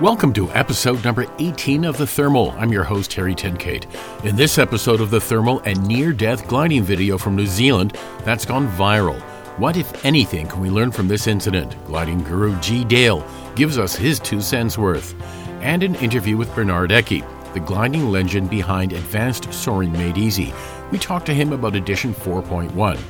[0.00, 2.52] Welcome to episode number 18 of The Thermal.
[2.52, 3.84] I'm your host, Harry Tenkate.
[4.24, 8.44] In this episode of The Thermal, a near death gliding video from New Zealand that's
[8.44, 9.20] gone viral.
[9.58, 11.74] What, if anything, can we learn from this incident?
[11.86, 12.84] Gliding guru G.
[12.84, 15.16] Dale gives us his two cents worth.
[15.62, 20.54] And an interview with Bernard Eckey, the gliding legend behind Advanced Soaring Made Easy.
[20.92, 23.00] We talk to him about edition 4.1.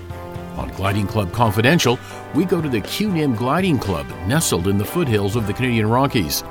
[0.56, 1.98] On Gliding Club Confidential,
[2.34, 5.91] we go to the Cu Nim Gliding Club, nestled in the foothills of the Canadian
[5.91, 6.42] Rockies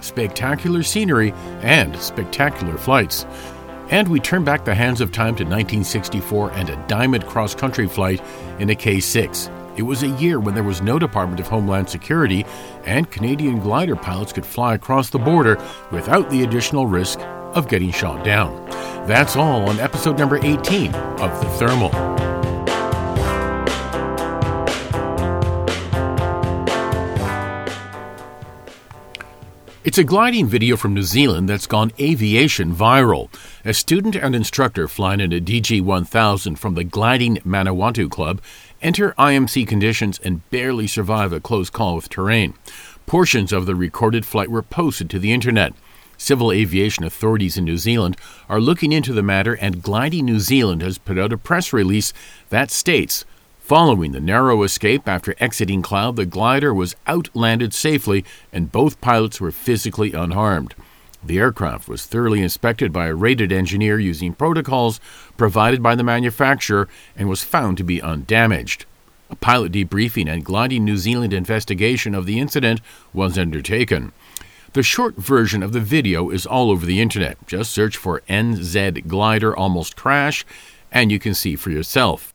[0.00, 1.32] spectacular scenery,
[1.62, 3.26] and spectacular flights.
[3.90, 7.86] And we turn back the hands of time to 1964 and a diamond cross country
[7.86, 8.20] flight
[8.58, 9.50] in a K 6.
[9.76, 12.46] It was a year when there was no Department of Homeland Security,
[12.84, 17.92] and Canadian glider pilots could fly across the border without the additional risk of getting
[17.92, 18.64] shot down.
[19.06, 22.25] That's all on episode number 18 of The Thermal.
[29.86, 33.32] It's a gliding video from New Zealand that's gone aviation viral.
[33.64, 38.42] A student and instructor flying in a DG 1000 from the Gliding Manawatu Club
[38.82, 42.54] enter IMC conditions and barely survive a close call with terrain.
[43.06, 45.72] Portions of the recorded flight were posted to the internet.
[46.18, 48.16] Civil aviation authorities in New Zealand
[48.48, 52.12] are looking into the matter, and Gliding New Zealand has put out a press release
[52.48, 53.24] that states
[53.66, 59.40] Following the narrow escape after exiting Cloud, the glider was outlanded safely and both pilots
[59.40, 60.76] were physically unharmed.
[61.24, 65.00] The aircraft was thoroughly inspected by a rated engineer using protocols
[65.36, 68.84] provided by the manufacturer and was found to be undamaged.
[69.30, 72.80] A pilot debriefing and gliding New Zealand investigation of the incident
[73.12, 74.12] was undertaken.
[74.74, 77.44] The short version of the video is all over the internet.
[77.48, 80.46] Just search for NZ Glider Almost Crash
[80.92, 82.32] and you can see for yourself.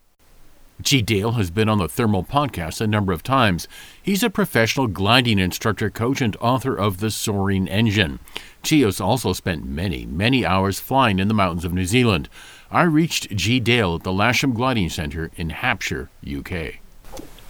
[0.81, 1.01] G.
[1.01, 3.67] Dale has been on the Thermal podcast a number of times.
[4.01, 8.19] He's a professional gliding instructor, coach, and author of The Soaring Engine.
[8.63, 12.29] Has also spent many, many hours flying in the mountains of New Zealand.
[12.69, 13.59] I reached G.
[13.59, 16.75] Dale at the Lasham Gliding Centre in Hampshire, UK.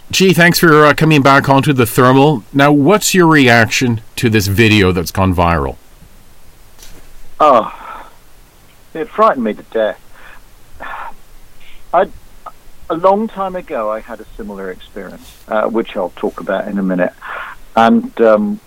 [0.09, 2.43] G, thanks for uh, coming back onto the Thermal.
[2.51, 5.77] Now, what's your reaction to this video that's gone viral?
[7.39, 8.09] Oh,
[8.93, 9.99] it frightened me to death.
[11.93, 12.09] I
[12.91, 16.77] a long time ago, I had a similar experience, uh, which I'll talk about in
[16.77, 17.13] a minute,
[17.73, 18.59] and um,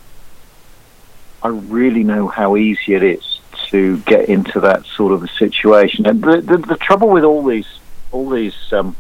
[1.42, 6.06] I really know how easy it is to get into that sort of a situation.
[6.06, 7.68] And the, the, the trouble with all these
[8.12, 8.96] all these um,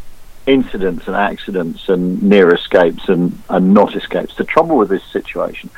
[0.46, 5.70] incidents and accidents and near escapes and, and not escapes, the trouble with this situation,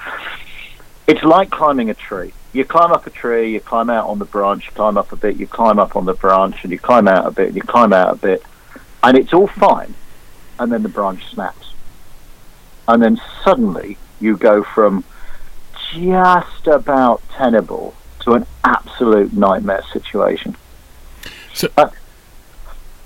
[1.06, 2.32] it's like climbing a tree.
[2.52, 5.16] You climb up a tree, you climb out on the branch, you climb up a
[5.16, 7.62] bit, you climb up on the branch, and you climb out a bit, and you
[7.62, 8.42] climb out a bit
[9.02, 9.94] and it's all fine,
[10.58, 11.72] and then the branch snaps,
[12.88, 15.04] and then suddenly you go from
[15.92, 20.56] just about tenable to an absolute nightmare situation.
[21.54, 21.90] So, uh,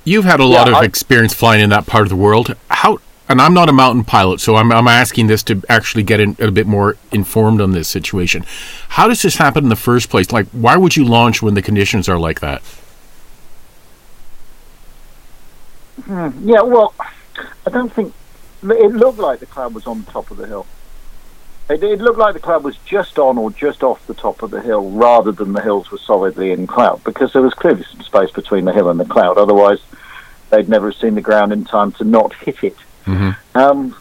[0.05, 2.57] you've had a lot yeah, of I, experience flying in that part of the world.
[2.69, 2.99] How?
[3.29, 6.37] And I'm not a mountain pilot, so I'm, I'm asking this to actually get in,
[6.41, 8.45] a bit more informed on this situation.
[8.89, 10.33] How does this happen in the first place?
[10.33, 12.61] Like, why would you launch when the conditions are like that?
[16.03, 16.95] Mm, yeah, well,
[17.67, 18.15] I don't think
[18.63, 20.67] it looked like the cloud was on the top of the hill.
[21.69, 24.51] It, it, looked like the cloud was just on or just off the top of
[24.51, 28.03] the hill, rather than the hills were solidly in cloud, because there was clearly some
[28.03, 29.39] space between the hill and the cloud.
[29.39, 29.79] Otherwise,
[30.51, 32.77] they'd never have seen the ground in time to not hit it.
[33.07, 33.59] Mm-hmm.
[33.59, 33.97] Um,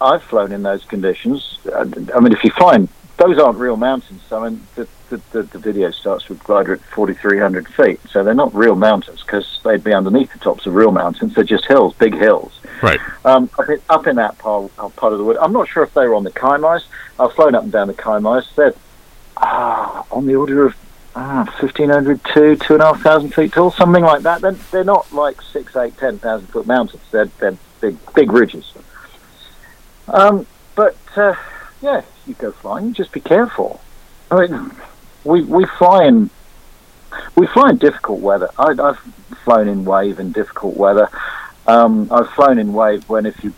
[0.00, 1.58] I've flown in those conditions.
[1.74, 2.88] I mean, if you find
[3.22, 4.20] those aren't real mountains.
[4.32, 8.34] I mean, the, the, the, the video starts with glider at 4,300 feet, so they're
[8.34, 11.34] not real mountains because they'd be underneath the tops of real mountains.
[11.34, 12.52] They're just hills, big hills.
[12.82, 12.98] Right.
[13.24, 15.36] Um, up, in, up in that part, uh, part of the wood.
[15.36, 16.84] I'm not sure if they were on the Kaimais.
[17.18, 18.52] I've flown up and down the Kaimais.
[18.56, 18.74] They're
[19.36, 20.76] ah, on the order of
[21.14, 24.40] ah, 1,500 to 2,500 feet tall, something like that.
[24.40, 27.02] They're, they're not like 6, 8, 10,000 foot mountains.
[27.12, 28.72] They're, they're big, big ridges.
[30.08, 30.96] Um, but...
[31.14, 31.34] Uh,
[31.82, 32.92] yeah, you go flying.
[32.92, 33.80] Just be careful.
[34.30, 34.70] I mean,
[35.24, 36.30] we we fly in
[37.36, 38.48] we fly in difficult weather.
[38.58, 38.98] I, have
[39.44, 41.08] flown in wave in difficult weather.
[41.66, 43.52] Um, I've flown in wave when if you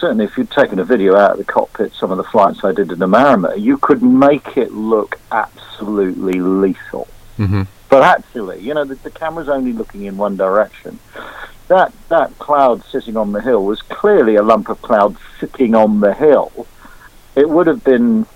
[0.00, 2.72] certainly if you'd taken a video out of the cockpit, some of the flights I
[2.72, 7.08] did in the Mariner, you could make it look absolutely lethal.
[7.38, 7.62] Mm-hmm.
[7.88, 10.98] But actually, you know, the, the camera's only looking in one direction.
[11.68, 16.00] That that cloud sitting on the hill was clearly a lump of cloud sitting on
[16.00, 16.66] the hill
[17.36, 18.26] it would have been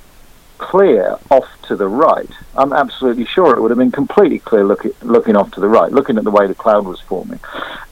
[0.58, 2.31] clear off to the right.
[2.55, 5.91] I'm absolutely sure it would have been completely clear looking, looking off to the right,
[5.91, 7.41] looking at the way the cloud was forming.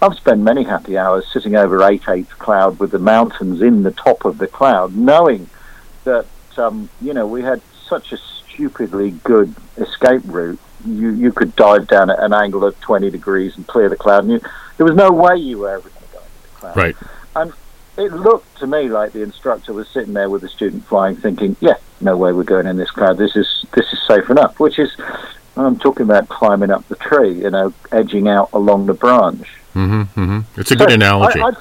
[0.02, 3.90] I've spent many happy hours sitting over 8 8 cloud with the mountains in the
[3.90, 5.48] top of the cloud, knowing
[6.04, 6.26] that,
[6.58, 10.60] um, you know, we had such a stupidly good escape route.
[10.84, 14.24] You you could dive down at an angle of 20 degrees and clear the cloud.
[14.24, 14.40] And you,
[14.76, 16.76] there was no way you were ever going to go into the cloud.
[16.76, 16.96] Right.
[17.34, 17.52] And
[17.98, 21.56] it looked to me like the instructor was sitting there with the student flying, thinking,
[21.60, 23.18] "Yeah, no way we're going in this cloud.
[23.18, 24.90] This is this is safe enough." Which is,
[25.56, 29.46] I'm talking about climbing up the tree, you know, edging out along the branch.
[29.74, 31.40] hmm hmm It's a good analogy.
[31.40, 31.56] I, I'd,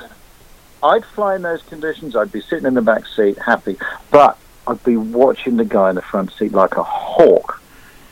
[0.84, 2.16] I'd fly in those conditions.
[2.16, 3.78] I'd be sitting in the back seat, happy,
[4.12, 4.38] but
[4.68, 7.62] I'd be watching the guy in the front seat like a hawk,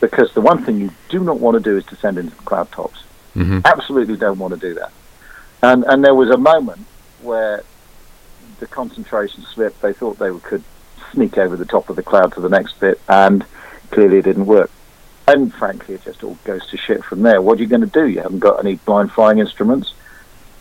[0.00, 2.70] because the one thing you do not want to do is descend into the cloud
[2.72, 3.04] tops.
[3.36, 3.64] Mhm.
[3.64, 4.90] Absolutely don't want to do that.
[5.62, 6.84] And and there was a moment
[7.22, 7.62] where
[8.60, 9.80] the concentration slipped.
[9.82, 10.62] They thought they could
[11.12, 13.44] sneak over the top of the cloud to the next bit, and
[13.90, 14.70] clearly it didn't work.
[15.28, 17.42] And frankly, it just all goes to shit from there.
[17.42, 18.06] What are you going to do?
[18.06, 19.92] You haven't got any blind flying instruments.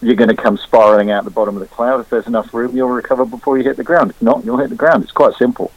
[0.02, 2.00] You're going to come spiraling out the bottom of the cloud.
[2.00, 4.12] If there's enough room, you'll recover before you hit the ground.
[4.12, 5.04] If not, you'll hit the ground.
[5.04, 5.72] It's quite simple.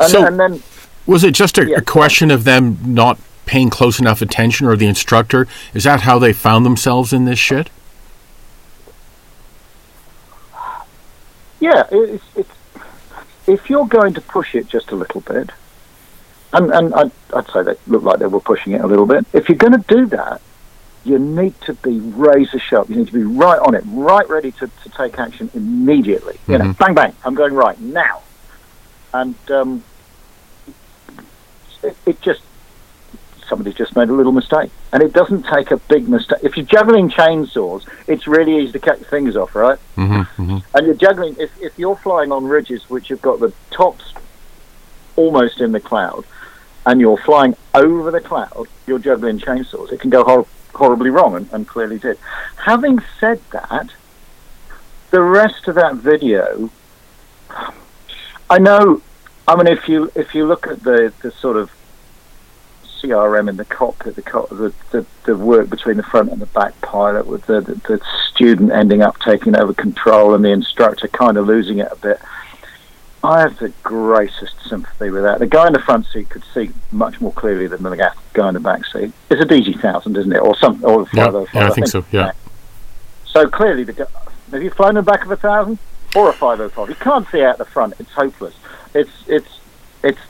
[0.00, 0.62] And, So- and then
[1.06, 1.78] Was it just a, Yeah.
[1.78, 5.48] a question of them not paying close enough attention, or the instructor?
[5.72, 7.70] Is that how they found themselves in this shit?
[11.60, 12.50] Yeah, it's, it's,
[13.46, 15.50] if you're going to push it just a little bit,
[16.52, 19.26] and, and I'd, I'd say they look like they were pushing it a little bit.
[19.32, 20.40] If you're going to do that,
[21.04, 22.90] you need to be razor sharp.
[22.90, 26.38] You need to be right on it, right ready to, to take action immediately.
[26.46, 26.78] You know, Mhm.
[26.78, 28.20] bang, bang, I'm going right now.
[29.14, 29.82] And um,
[31.82, 32.42] it, it just,
[33.48, 34.70] somebody just made a little mistake.
[34.92, 36.38] And it doesn't take a big mistake.
[36.42, 39.78] If you're juggling chainsaws, it's really easy to cut your fingers off, right?
[39.96, 43.52] hmm hmm and you're juggling if, if you're flying on ridges which have got the
[43.70, 44.14] tops
[45.16, 46.24] almost in the cloud
[46.86, 51.34] and you're flying over the cloud you're juggling chainsaws it can go hor- horribly wrong
[51.34, 52.16] and, and clearly did
[52.64, 53.90] having said that
[55.10, 56.70] the rest of that video
[58.48, 59.02] i know
[59.48, 61.70] i mean if you if you look at the the sort of
[63.02, 66.46] CRM in the cockpit, the, co- the, the the work between the front and the
[66.46, 68.00] back pilot, with the, the the
[68.30, 72.20] student ending up taking over control and the instructor kind of losing it a bit.
[73.22, 75.40] I have the greatest sympathy with that.
[75.40, 78.54] The guy in the front seat could see much more clearly than the guy in
[78.54, 79.12] the back seat.
[79.28, 81.88] It's a DG thousand, isn't it, or some or the Yeah, 505, yeah, I think
[81.88, 82.04] so.
[82.12, 82.32] Yeah.
[83.24, 84.06] So clearly, the guy,
[84.52, 85.78] have you flown in the back of a thousand
[86.14, 86.88] or a five hundred five?
[86.88, 87.94] You can't see out the front.
[87.98, 88.54] It's hopeless.
[88.94, 89.58] It's it's
[90.02, 90.20] it's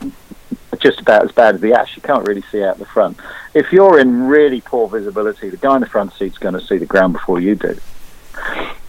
[0.79, 1.95] just about as bad as the ash.
[1.95, 3.17] You can't really see out the front.
[3.53, 6.77] If you're in really poor visibility, the guy in the front seat's going to see
[6.77, 7.77] the ground before you do.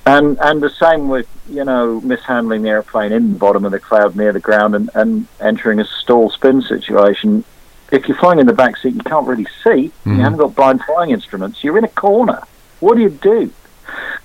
[0.07, 3.79] And and the same with you know mishandling the airplane in the bottom of the
[3.79, 7.45] cloud near the ground and, and entering a stall spin situation.
[7.93, 9.93] If you're flying in the back seat, you can't really see.
[10.07, 10.17] Mhm.
[10.17, 11.63] You haven't got blind flying instruments.
[11.63, 12.43] You're in a corner.
[12.79, 13.53] What do you do?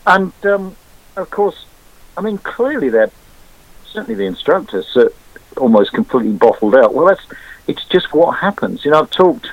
[0.06, 0.76] And um,
[1.18, 1.66] of course,
[2.16, 3.12] I mean, clearly they're
[3.86, 5.12] certainly the instructors are
[5.58, 6.94] almost completely bottled out.
[6.94, 7.26] Well, that's
[7.68, 8.86] it's just what happens.
[8.86, 9.50] You know, I've talked,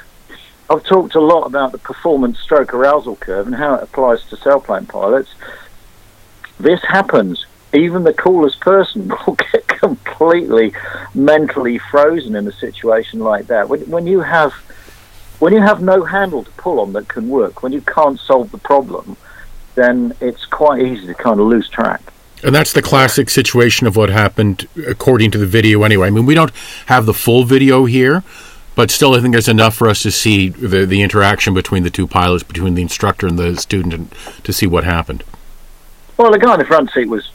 [0.69, 4.37] I've talked a lot about the performance stroke arousal curve and how it applies to
[4.37, 5.35] sailplane pilots.
[6.59, 7.47] This happens.
[7.75, 10.73] Even the coolest person will get completely
[11.15, 13.69] mentally frozen in a situation like that.
[13.69, 14.53] When, when you have
[15.39, 18.53] when you have no handle to pull on that can work, when you can't solve
[18.53, 19.17] the problem,
[19.75, 22.12] then it's quite easy to kind of lose track.
[22.45, 26.09] And that's the classic situation of what happened according to the video anyway.
[26.09, 26.53] I mean, we don't
[26.87, 28.25] have the full video here,
[28.75, 31.91] but still I think there's enough for us to see the, the interaction between the
[31.91, 34.11] two pilots, between the instructor and the student, and
[34.45, 35.23] to see what happened.
[36.17, 37.31] Well, the guy in the front seat was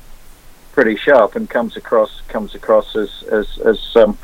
[0.74, 4.18] pretty sharp and comes across comes across as as, as um,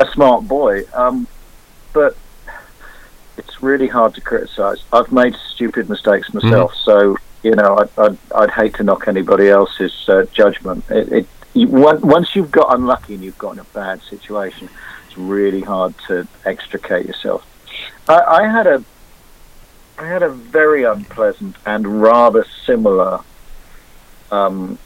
[0.00, 0.84] a smart boy.
[0.94, 1.28] Um,
[1.92, 2.16] but
[3.36, 4.82] it's really hard to criticise.
[4.92, 7.16] I've made stupid mistakes myself, so
[7.46, 10.84] you know I'd, I'd, I'd hate to knock anybody else's uh, judgment.
[10.90, 14.68] It, it you, once you've got unlucky and you've got in a bad situation,
[15.06, 17.46] it's really hard to extricate yourself.
[18.08, 18.84] I, I had a
[19.98, 23.20] I had a very unpleasant and rather similar
[24.30, 24.78] um,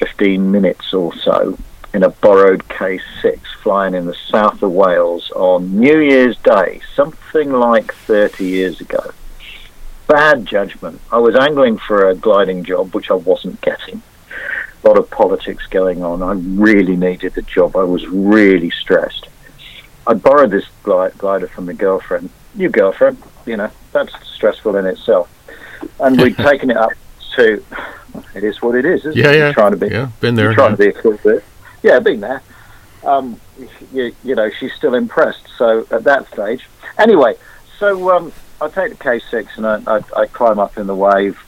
[0.00, 1.56] 15 minutes or so
[1.94, 7.52] in a borrowed K6 flying in the south of Wales on New Year's Day, something
[7.52, 9.12] like 30 years ago.
[10.06, 11.00] Bad judgment.
[11.10, 14.02] I was angling for a gliding job, which I wasn't getting.
[14.84, 16.22] A lot of politics going on.
[16.22, 17.76] I really needed the job.
[17.76, 19.28] I was really stressed.
[20.06, 22.30] I borrowed this glider from the girlfriend.
[22.54, 25.28] New girlfriend, you know, that's stressful in itself.
[25.98, 26.92] And we'd taken it up
[27.34, 27.64] to,
[28.34, 29.38] it is what it is, isn't Yeah, it?
[29.38, 29.52] yeah.
[29.52, 30.54] Trying to be Yeah, been there.
[30.54, 30.76] trying yeah.
[30.76, 31.42] to be a cool bit.
[31.82, 32.42] Yeah, been there.
[33.04, 33.40] Um,
[33.92, 35.48] you, you know, she's still impressed.
[35.58, 36.64] So at that stage,
[36.96, 37.34] anyway.
[37.78, 41.38] So um, I take the K6 and I, I, I climb up in the wave.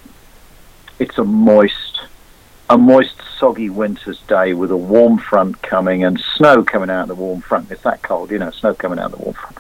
[0.99, 2.01] It's a moist,
[2.69, 7.09] a moist, soggy winter's day with a warm front coming and snow coming out of
[7.09, 7.71] the warm front.
[7.71, 9.57] It's that cold, you know, snow coming out of the warm front.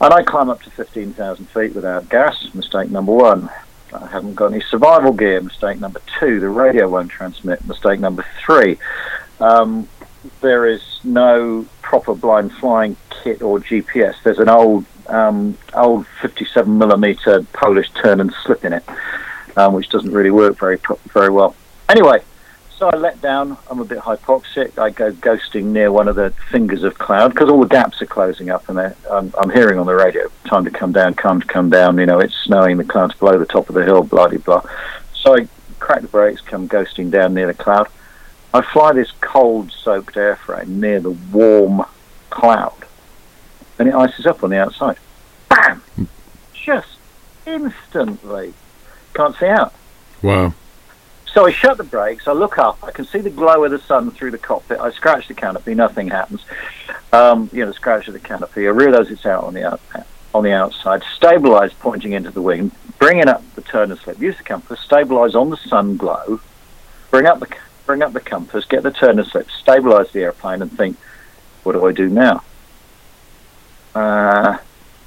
[0.00, 3.48] And I climb up to 15,000 feet without gas, mistake number one.
[3.92, 6.40] I haven't got any survival gear, mistake number two.
[6.40, 8.78] The radio won't transmit, mistake number three.
[9.40, 9.88] Um,
[10.40, 14.16] there is no proper blind flying kit or GPS.
[14.22, 18.84] There's an old um, old 57 millimeter Polish turn and slip in it,
[19.56, 20.78] um, which doesn't really work very
[21.12, 21.54] very well.
[21.88, 22.22] Anyway,
[22.76, 23.56] so I let down.
[23.70, 24.78] I'm a bit hypoxic.
[24.78, 28.06] I go ghosting near one of the fingers of cloud because all the gaps are
[28.06, 31.46] closing up, and I'm, I'm, hearing on the radio, "Time to come down, time to
[31.46, 32.76] come down." You know, it's snowing.
[32.76, 34.02] The clouds below the top of the hill.
[34.02, 34.62] Blah blah blah.
[35.14, 35.48] So I
[35.78, 37.88] crack the brakes, come ghosting down near the cloud.
[38.52, 41.84] I fly this cold-soaked airframe near the warm
[42.30, 42.85] cloud,
[43.78, 44.96] and it ices up on the outside.
[45.48, 45.82] Bam!
[46.52, 46.98] Just
[47.46, 48.54] instantly.
[49.14, 49.72] Can't see out.
[50.22, 50.54] Wow.
[51.36, 52.26] So I shut the brakes.
[52.26, 52.78] I look up.
[52.82, 54.80] I can see the glow of the sun through the cockpit.
[54.80, 55.74] I scratch the canopy.
[55.74, 56.42] Nothing happens.
[57.12, 58.66] Um, you know, scratch of the canopy.
[58.66, 59.80] I realise it's out on the out,
[60.34, 61.02] on the outside.
[61.02, 62.72] Stabilise, pointing into the wing.
[62.98, 64.18] Bringing up the turn and slip.
[64.18, 64.80] Use the compass.
[64.80, 66.40] Stabilise on the sun glow.
[67.10, 67.54] Bring up the
[67.84, 68.64] bring up the compass.
[68.64, 69.48] Get the turn and slip.
[69.48, 70.96] Stabilise the airplane, and think,
[71.64, 72.42] what do I do now?
[73.96, 74.58] Uh,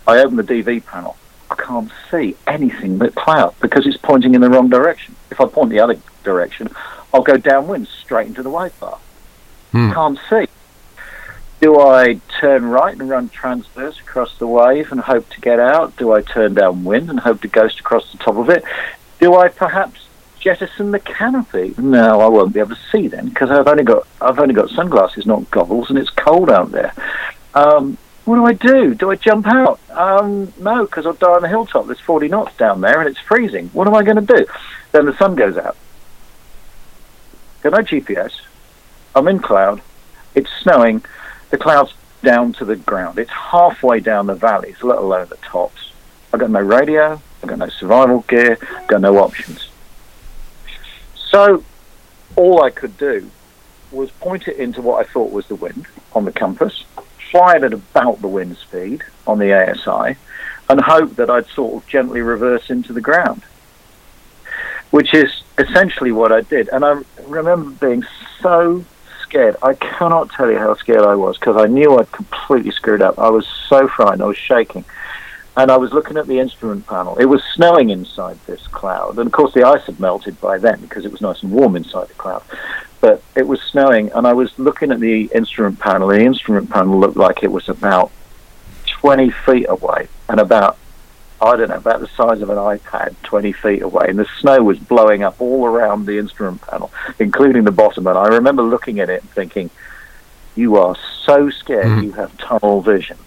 [0.08, 1.16] I open the DV panel.
[1.52, 5.16] I can't see anything but cloud because it's pointing in the wrong direction.
[5.30, 6.70] If I point the other direction,
[7.14, 8.98] I'll go downwind straight into the wave bar.
[9.72, 9.92] Hmm.
[9.92, 10.48] Can't see.
[11.62, 15.96] Do I turn right and run transverse across the wave and hope to get out?
[15.98, 18.64] Do I turn downwind and hope to ghost across the top of it?
[19.20, 20.08] Do I perhaps
[20.40, 21.76] jettison the canopy?
[21.78, 24.72] No, I won't be able to see then because I've only got I've only got
[24.72, 26.94] sunglasses, not goggles, and it's cold out there.
[27.54, 28.94] Um, what do I do?
[28.94, 29.80] Do I jump out?
[29.90, 31.88] Um, no, because I'll die on the hilltop.
[31.88, 33.70] There's 40 knots down there and it's freezing.
[33.70, 34.46] What am I going to do?
[34.92, 35.76] Then the sun goes out.
[37.64, 38.32] Got no GPS.
[39.16, 39.82] I'm in cloud.
[40.36, 41.04] It's snowing.
[41.50, 43.18] The cloud's down to the ground.
[43.18, 45.92] It's halfway down the valleys, let alone the tops.
[46.32, 47.20] I've got no radio.
[47.42, 48.60] I've got no survival gear.
[48.62, 49.70] I've got no options.
[51.16, 51.64] So
[52.36, 53.30] all I could do
[53.92, 56.84] was point it into what I thought was the wind on the compass,
[57.32, 60.18] fly it at about the wind speed on the ASI,
[60.70, 63.44] and hope that I'd sort of gently reverse into the ground
[64.92, 66.70] which is essentially what I did.
[66.70, 68.06] And I remember being
[68.42, 68.84] so
[69.22, 69.56] scared.
[69.62, 73.20] I cannot tell you how scared I was because I knew I'd completely screwed up.
[73.20, 74.22] I was so frightened.
[74.22, 74.86] I was shaking.
[75.58, 77.18] And I was looking at the instrument panel.
[77.18, 79.18] It was snowing inside this cloud.
[79.18, 81.76] And of course, the ice had melted by then because it was nice and warm
[81.76, 82.44] inside the cloud.
[83.02, 86.10] But it was snowing, and I was looking at the instrument panel.
[86.10, 88.12] The instrument panel looked like it was about
[88.88, 90.78] 20 feet away and about
[91.42, 94.62] I don't know, about the size of an iPad 20 feet away, and the snow
[94.62, 98.08] was blowing up all around the instrument panel, including the bottom.
[98.08, 99.70] And I remember looking at it and thinking,
[100.56, 102.04] you are so scared mm.
[102.04, 103.18] you have tunnel vision.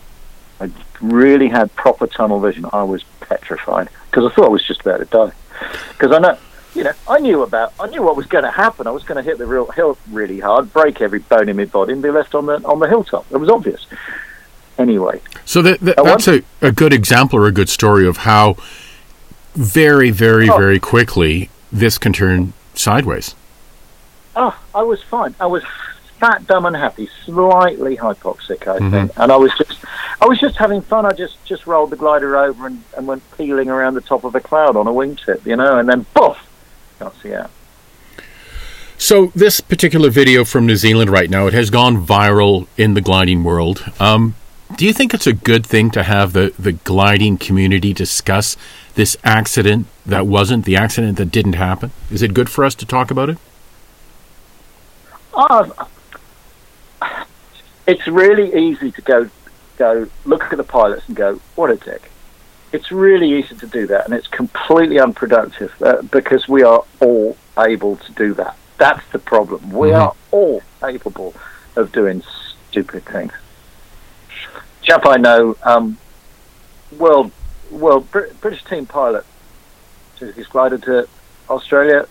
[0.60, 2.66] I really had proper tunnel vision.
[2.72, 5.32] I was petrified because I thought I was just about to die.
[5.92, 6.38] Because I know,
[6.74, 8.86] you know, I knew about, I knew what was going to happen.
[8.86, 11.66] I was going to hit the real hill really hard, break every bone in my
[11.66, 13.26] body, and be left on the on the hilltop.
[13.30, 13.86] It was obvious
[14.78, 15.20] anyway.
[15.44, 18.56] So that, that that's a, a good example or a good story of how
[19.54, 20.56] very, very, oh.
[20.56, 23.34] very quickly this can turn sideways.
[24.34, 25.34] Oh, I was fine.
[25.38, 25.62] I was
[26.18, 27.08] fat, dumb, and happy.
[27.24, 28.90] Slightly hypoxic, I mm-hmm.
[28.90, 29.84] think, and I was just,
[30.20, 31.04] I was just having fun.
[31.04, 34.34] I just, just rolled the glider over and, and went peeling around the top of
[34.34, 36.38] a cloud on a wingtip, you know, and then poof,
[37.10, 37.50] can't.
[38.98, 43.00] So this particular video from New Zealand right now, it has gone viral in the
[43.00, 43.84] gliding world.
[43.98, 44.36] Um,
[44.76, 48.56] do you think it's a good thing to have the, the gliding community discuss
[48.94, 51.90] this accident that wasn't the accident that didn't happen?
[52.10, 53.38] Is it good for us to talk about it?
[55.34, 55.68] Uh,
[57.86, 59.30] it's really easy to go
[59.78, 62.11] go look at the pilots and go, "What a dick."
[62.72, 67.36] It's really easy to do that, and it's completely unproductive uh, because we are all
[67.58, 68.56] able to do that.
[68.78, 69.70] That's the problem.
[69.70, 70.02] We mm-hmm.
[70.02, 71.34] are all capable
[71.76, 72.22] of doing
[72.70, 73.32] stupid things
[74.82, 75.96] chap I know, um,
[76.98, 77.32] world
[77.70, 79.24] world British team pilot,
[80.16, 81.08] took his glider to
[81.48, 82.06] Australia,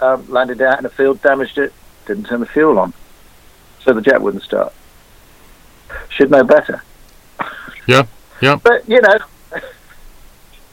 [0.00, 1.72] um, landed out in a field, damaged it,
[2.06, 2.92] didn't turn the fuel on,
[3.82, 4.72] so the jet wouldn't start.
[6.10, 6.82] Should know better.
[7.86, 8.06] Yeah,
[8.42, 8.56] yeah.
[8.62, 9.18] But you know,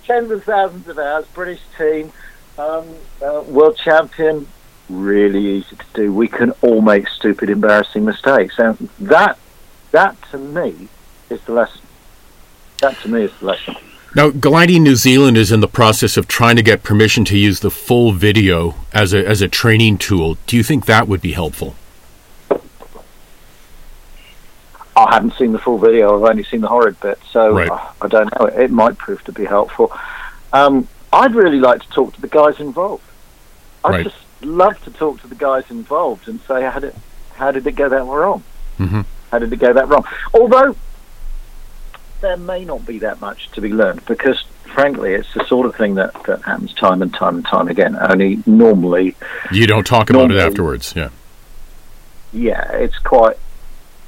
[0.07, 2.11] tens of thousands of hours, British team,
[2.57, 2.87] um,
[3.21, 4.47] uh, world champion,
[4.89, 6.13] really easy to do.
[6.13, 9.37] We can all make stupid, embarrassing mistakes, and that
[9.91, 10.87] that to me
[11.29, 11.81] is the lesson.
[12.79, 13.75] That to me is the lesson.
[14.15, 17.59] Now, Gliding New Zealand is in the process of trying to get permission to use
[17.59, 20.37] the full video as a as a training tool.
[20.47, 21.75] Do you think that would be helpful?
[24.97, 26.15] I haven't seen the full video.
[26.17, 27.69] I've only seen the horrid bit, so Right.
[27.69, 28.47] uh, I don't know.
[28.47, 29.91] It might prove to be helpful.
[30.53, 33.03] Um, I'd really like to talk to the guys involved.
[33.85, 34.03] I'd Right.
[34.05, 36.93] just love to talk to the guys involved and say how did
[37.35, 38.41] how did it go that wrong?
[38.79, 39.05] Mhm.
[39.31, 40.03] How did it go that wrong?
[40.33, 40.75] Although
[42.21, 45.75] there may not be that much to be learned because, frankly, it's the sort of
[45.75, 47.95] thing that, that happens time and time and time again.
[48.01, 49.15] Only normally
[49.51, 50.93] You don't talk about it afterwards.
[50.95, 51.09] Yeah.
[52.33, 53.37] yeah, it's quite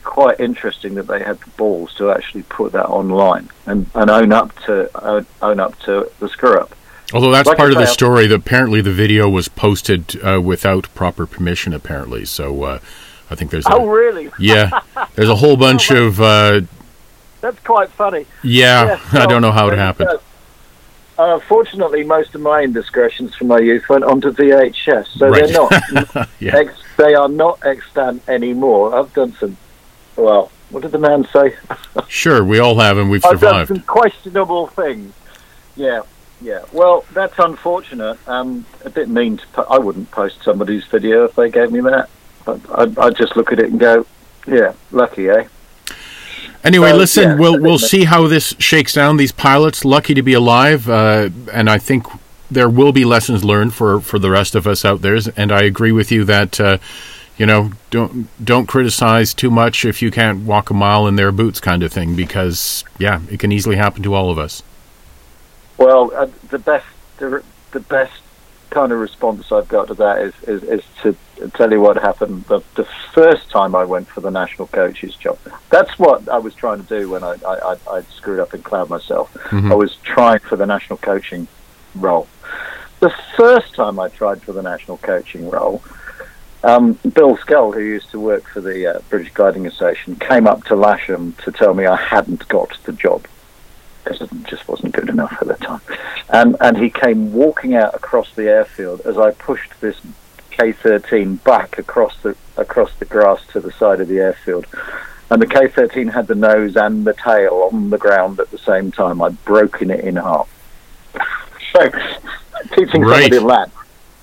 [0.09, 4.31] quite interesting that they had the balls to actually put that online and, and own
[4.33, 6.73] up to own, own up to the screw up.
[7.13, 8.27] Although that's Like part of the story.
[8.27, 11.73] That apparently the video was posted uh, without proper permission.
[11.73, 12.79] Apparently, so uh,
[13.31, 14.29] I think there's a, Oh, really?
[14.39, 14.81] yeah,
[15.15, 16.61] there's a whole bunch of uh,
[17.41, 18.25] That's quite funny.
[18.43, 18.99] yeah.
[19.13, 20.19] I don't know how it happened.
[21.17, 25.45] Uh, fortunately, most of my indiscretions from my youth went onto VHS, so Right.
[25.47, 26.55] they're not Yeah.
[26.57, 28.95] ex, they are not extant anymore.
[28.95, 29.57] I've done some.
[30.19, 31.55] Well, what did the man say?
[32.07, 33.67] Sure, we all have, and we've I've done survived.
[33.67, 35.13] some questionable things.
[35.75, 36.01] Yeah,
[36.41, 36.63] yeah.
[36.73, 38.17] Well, that's unfortunate.
[38.27, 39.47] Um, a bit mean to.
[39.47, 42.09] Po- I wouldn't post somebody's video if they gave me that.
[42.45, 44.05] But I'd, I'd just look at it and go,
[44.47, 45.47] "Yeah, lucky, eh?"
[46.63, 49.17] Anyway, So, listen, yeah, we'll we'll see how this shakes down.
[49.17, 52.05] These pilots, lucky to be alive, uh, and I think
[52.49, 55.19] there will be lessons learned for, for the rest of us out there.
[55.37, 56.77] And I agree with you that uh,
[57.39, 61.31] you know don't don't criticize too much if you can't walk a mile in their
[61.31, 64.61] boots, kind of thing, because yeah, it can easily happen to all of us.
[65.77, 66.85] Well, uh, the best,
[67.17, 67.41] the,
[67.71, 68.21] the best
[68.69, 71.15] kind of response I've got to that is, is, is to
[71.53, 75.39] tell you what happened the, the first time I went for the national coach's job.
[75.69, 78.61] That's what I was trying to do when I, I, I, I screwed up in
[78.61, 79.33] cloud myself.
[79.45, 79.71] Mhm.
[79.71, 81.47] I was trying for the national coaching
[81.95, 82.27] role.
[82.99, 85.81] The first time I tried for the national coaching role,
[86.63, 90.63] um, Bill Scull, who used to work for the uh, British Gliding Association, came up
[90.65, 93.25] to Lasham to tell me I hadn't got the job
[94.03, 95.81] because it just wasn't good enough at the time.
[96.29, 99.99] And and he came walking out across the airfield as I pushed this
[100.51, 104.65] K13 back across the across the grass to the side of the airfield.
[105.31, 108.91] And the K13 had the nose and the tail on the ground at the same
[108.91, 109.21] time.
[109.21, 110.49] I'd broken it in half.
[111.73, 111.89] so,
[112.75, 113.31] teaching Right.
[113.31, 113.69] somebody that,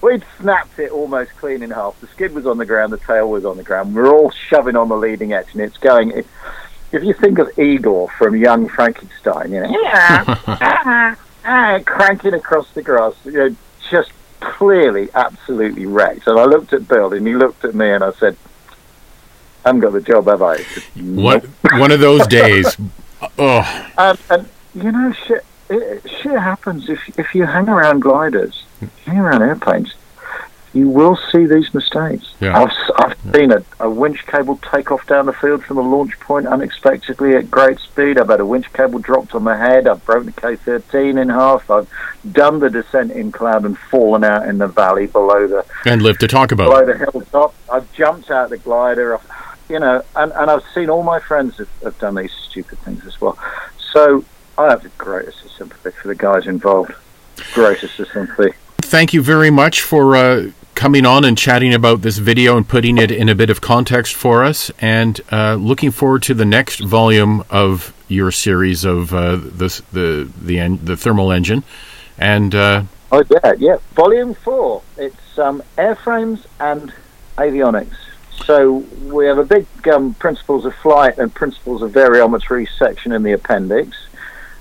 [0.07, 2.01] we'd snapped it almost clean in half.
[2.01, 3.95] The skid was on the ground, the tail was on the ground.
[3.95, 6.12] We're all shoving on the leading edge, and it's going.
[6.12, 6.27] It,
[6.92, 12.83] if you think of Igor from Young Frankenstein, you know, ah, ah, cranking across the
[12.83, 13.57] grass, you know,
[13.90, 16.27] just clearly absolutely wrecked.
[16.29, 18.37] And I looked at Bill, and he looked at me, and I said,
[19.64, 22.77] "I haven't got the job, have I?" He said, What one of those days?
[23.38, 28.65] Oh, And, and you know, shit, it, shit happens if if you hang around gliders,
[29.05, 29.95] hang around airplanes.
[30.73, 32.35] You will see these mistakes.
[32.39, 32.65] Yeah.
[32.65, 36.21] I've, I've seen a, a winch cable take off down the field from the launch
[36.21, 38.19] point unexpectedly at great speed.
[38.19, 39.89] I've had a winch cable dropped on my head.
[39.89, 41.71] I've broken the K13 in half.
[41.71, 41.89] I've
[42.31, 46.19] done the descent in cloud and fallen out in the valley below the and live
[46.19, 46.69] to talk about.
[46.69, 46.87] below it.
[46.87, 47.55] the hilltop.
[47.73, 49.31] I've jumped out the glider, I've,
[49.71, 53.07] you know, and, and I've seen all my friends have, have done these stupid things
[53.07, 53.39] as well.
[53.93, 54.27] So
[54.59, 56.92] I have the greatest of sympathy for the guys involved.
[57.53, 58.57] Greatest of sympathy.
[58.79, 62.99] Thank you very much for uh, coming on and chatting about this video and putting
[62.99, 64.71] it in a bit of context for us.
[64.81, 70.31] And uh, looking forward to the next volume of your series of uh, the the
[70.40, 71.64] the, en- the thermal engine.
[72.19, 73.77] And uh, Oh yeah, yeah.
[73.95, 74.83] Volume four.
[74.97, 76.92] It's um, airframes and
[77.38, 77.97] avionics.
[78.45, 83.23] So we have a big um, principles of flight and principles of variometry section in
[83.23, 83.97] the appendix,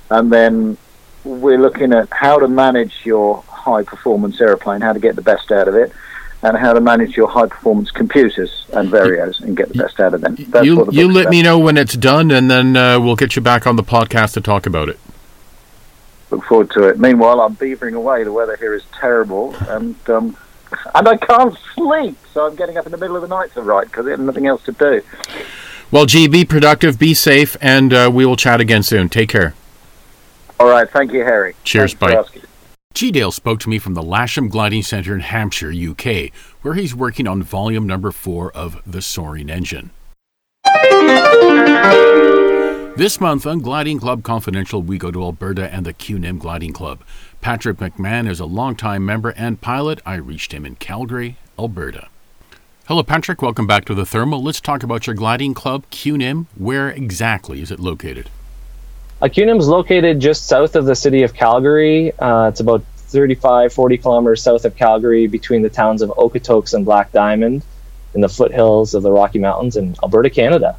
[0.10, 0.78] and then
[1.24, 5.52] we're looking at how to manage your high performance airplane, how to get the best
[5.52, 5.92] out of it,
[6.44, 10.14] and how to manage your high performance computers and varios and get the best out
[10.14, 10.36] of them.
[10.50, 11.32] That's you the you let about.
[11.32, 14.34] me know when it's done, and then uh, we'll get you back on the podcast
[14.34, 15.00] to talk about it.
[16.30, 17.00] Look forward to it.
[17.00, 18.24] Meanwhile, I'm beavering away.
[18.24, 20.38] The weather here is terrible, and um,
[20.94, 22.18] and I can't sleep.
[22.34, 24.20] So I'm getting up in the middle of the night to write because I have
[24.20, 25.02] nothing else to do.
[25.90, 29.08] Well, G, be productive, be safe, and uh, we will chat again soon.
[29.08, 29.54] Take care.
[30.60, 31.56] All right, thank you, Harry.
[31.64, 32.20] Cheers, Thanks for bye.
[32.22, 32.42] asking.
[32.94, 33.12] G.
[33.12, 37.28] Dale spoke to me from the Lasham Gliding Centre in Hampshire, UK, where he's working
[37.28, 39.92] on volume number four of the Soaring Engine.
[42.96, 46.72] This month on Gliding Club Confidential, we go to Alberta and the Cu Nim Gliding
[46.72, 47.02] Club.
[47.42, 50.00] Patrick McMahon is a longtime member and pilot.
[50.06, 52.08] I reached him in Calgary, Alberta.
[52.88, 53.42] Hello, Patrick.
[53.42, 54.42] Welcome back to the Thermal.
[54.42, 56.48] Let's talk about your gliding club, Cu Nim.
[56.56, 58.30] Where exactly is it located?
[59.22, 62.12] Uh, is located just south of the city of Calgary.
[62.20, 66.84] Uh, it's about 35, 40 kilometers south of Calgary between the towns of Okotoks and
[66.86, 67.64] Black Diamond
[68.14, 70.78] in the foothills of the Rocky Mountains in Alberta, Canada.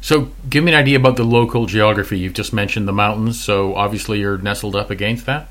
[0.00, 2.18] So, give me an idea about the local geography.
[2.18, 5.48] You've just mentioned the mountains, so obviously you're nestled up against that.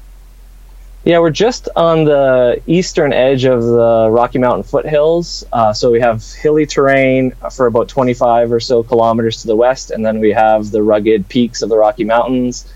[1.05, 5.43] Yeah, we're just on the eastern edge of the Rocky Mountain foothills.
[5.51, 9.91] Uh, so we have hilly terrain for about 25 or so kilometers to the west,
[9.91, 12.71] and then we have the rugged peaks of the Rocky Mountains.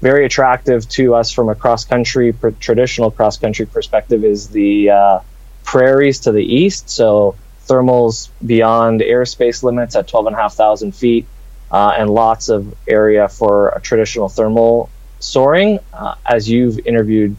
[0.00, 5.20] Very attractive to us from a cross country, traditional cross country perspective, is the uh,
[5.62, 6.88] prairies to the east.
[6.88, 7.36] So
[7.66, 11.26] thermals beyond airspace limits at 12,500 feet,
[11.70, 15.78] uh, and lots of area for a traditional thermal soaring.
[15.92, 17.36] Uh, as you've interviewed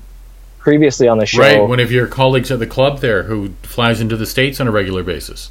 [0.68, 1.40] previously on the show.
[1.40, 4.68] Right, one of your colleagues at the club there who flies into the states on
[4.68, 5.50] a regular basis.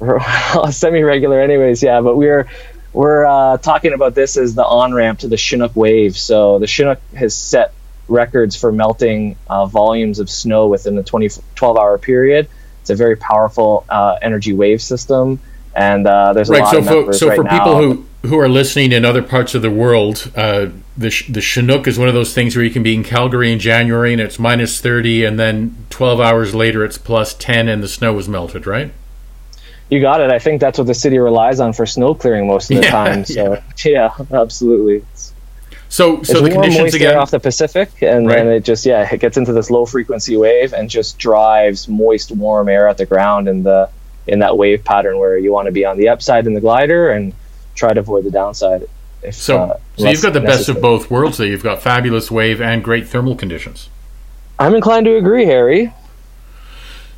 [0.70, 1.82] Semi-regular, anyways.
[1.82, 2.48] Yeah, but we're
[2.94, 6.16] we're uh, talking about this as the on ramp to the Chinook wave.
[6.16, 7.74] So the Chinook has set
[8.08, 12.48] records for melting uh, volumes of snow within the 20, 12 hour period.
[12.80, 15.40] It's a very powerful uh, energy wave system,
[15.76, 17.58] and uh, there's a right, lot so of for, so right for now.
[17.58, 21.86] people who who are listening in other parts of the world, uh, the the Chinook
[21.86, 24.38] is one of those things where you can be in Calgary in January and it's
[24.38, 28.66] minus thirty, and then twelve hours later it's plus ten, and the snow was melted,
[28.66, 28.92] right?
[29.90, 30.30] You got it.
[30.30, 32.90] I think that's what the city relies on for snow clearing most of the Yeah,
[32.90, 33.24] time.
[33.24, 35.04] So yeah, absolutely.
[35.88, 37.12] So so it's the conditions moist again.
[37.14, 38.36] air off the Pacific, and Right.
[38.36, 42.32] then it just yeah, it gets into this low frequency wave and just drives moist,
[42.32, 43.90] warm air at the ground in the
[44.26, 47.10] in that wave pattern where you want to be on the upside in the glider
[47.10, 47.34] and
[47.74, 48.84] try to avoid the downside.
[49.24, 51.38] If, so uh, so you've got the best of both worlds.
[51.38, 53.88] There, you've got fabulous wave and great thermal conditions.
[54.58, 55.92] I'm inclined to agree, Harry.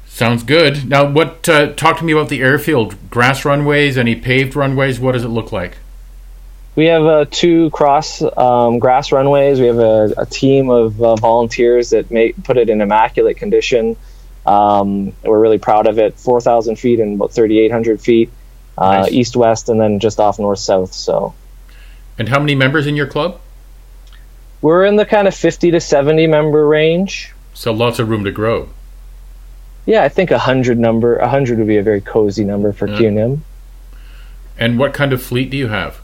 [0.06, 0.88] Sounds good.
[0.88, 1.46] Now, what?
[1.48, 3.10] Uh, talk to me about the airfield.
[3.10, 4.98] Grass runways, any paved runways?
[4.98, 5.76] What does it look like?
[6.74, 9.60] We have uh, two cross um, grass runways.
[9.60, 13.96] We have a, a team of uh, volunteers that make, put it in immaculate condition.
[14.44, 16.18] Um, we're really proud of it.
[16.18, 18.30] 4,000 feet and about 3,800 feet,
[18.78, 19.12] uh, Nice.
[19.12, 20.92] east west, and then just off north south.
[20.92, 21.34] So
[22.18, 23.40] And how many members in your club?
[24.62, 27.33] we're in the kind of 50 to 70 member range.
[27.55, 28.70] So lots of room to grow.
[29.85, 32.88] Yeah, I think a hundred number, a hundred would be a very cozy number for
[32.88, 32.98] Yeah.
[32.98, 33.44] Cu Nim.
[34.59, 36.00] And what kind of fleet do you have?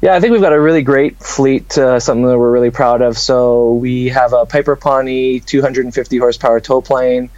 [0.00, 3.02] Yeah, I think we've got a really great fleet, uh, something that we're really proud
[3.02, 3.16] of.
[3.16, 7.30] So we have a Piper Pawnee 250 horsepower tow plane.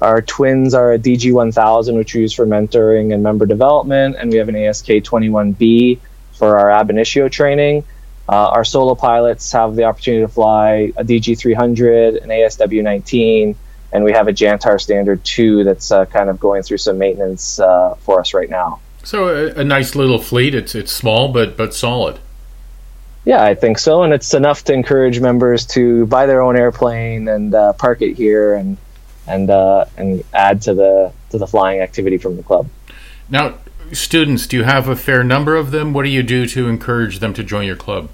[0.00, 4.30] Our twins are a DG 1000, which we use for mentoring and member development, and
[4.30, 5.98] we have an ASK 21B
[6.34, 7.84] for our ab initio training.
[8.28, 13.54] Uh, our solo pilots have the opportunity to fly a DG 300, an ASW 19,
[13.92, 17.60] and we have a Jantar Standard 2 that's uh, kind of going through some maintenance
[17.60, 18.80] uh, for us right now.
[19.04, 20.54] So a, a nice little fleet.
[20.54, 22.18] It's it's small but but solid.
[23.26, 27.28] Yeah, I think so, and it's enough to encourage members to buy their own airplane
[27.28, 28.76] and uh, park it here and
[29.26, 32.68] and uh, and add to the to the flying activity from the club.
[33.28, 33.54] Now,
[33.92, 35.92] students, do you have a fair number of them?
[35.92, 38.10] What do you do to encourage them to join your club?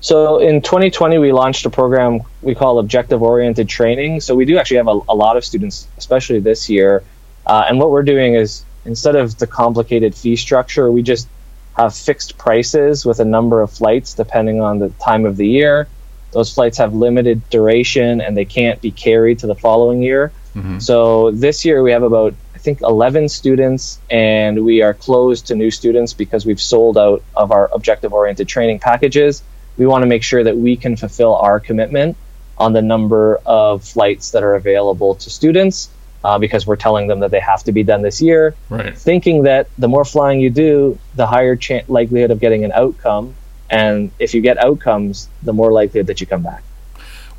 [0.00, 4.20] So in 2020, we launched a program we call objective oriented training.
[4.20, 7.04] So we do actually have a, a lot of students, especially this year.
[7.46, 11.28] Uh, and what we're doing is instead of the complicated fee structure, we just
[11.76, 15.86] have fixed prices with a number of flights depending on the time of the year.
[16.32, 20.32] Those flights have limited duration and they can't be carried to the following year.
[20.80, 25.70] So this year we have about think 11 students, and we are closed to new
[25.70, 29.42] students because we've sold out of our objective oriented training packages.
[29.76, 32.16] We want to make sure that we can fulfill our commitment
[32.58, 35.90] on the number of flights that are available to students
[36.22, 38.96] uh, because we're telling them that they have to be done this year, Right.
[38.96, 43.34] thinking that the more flying you do, the higher chan likelihood of getting an outcome.
[43.68, 46.62] And if you get outcomes, the more likelihood that you come back.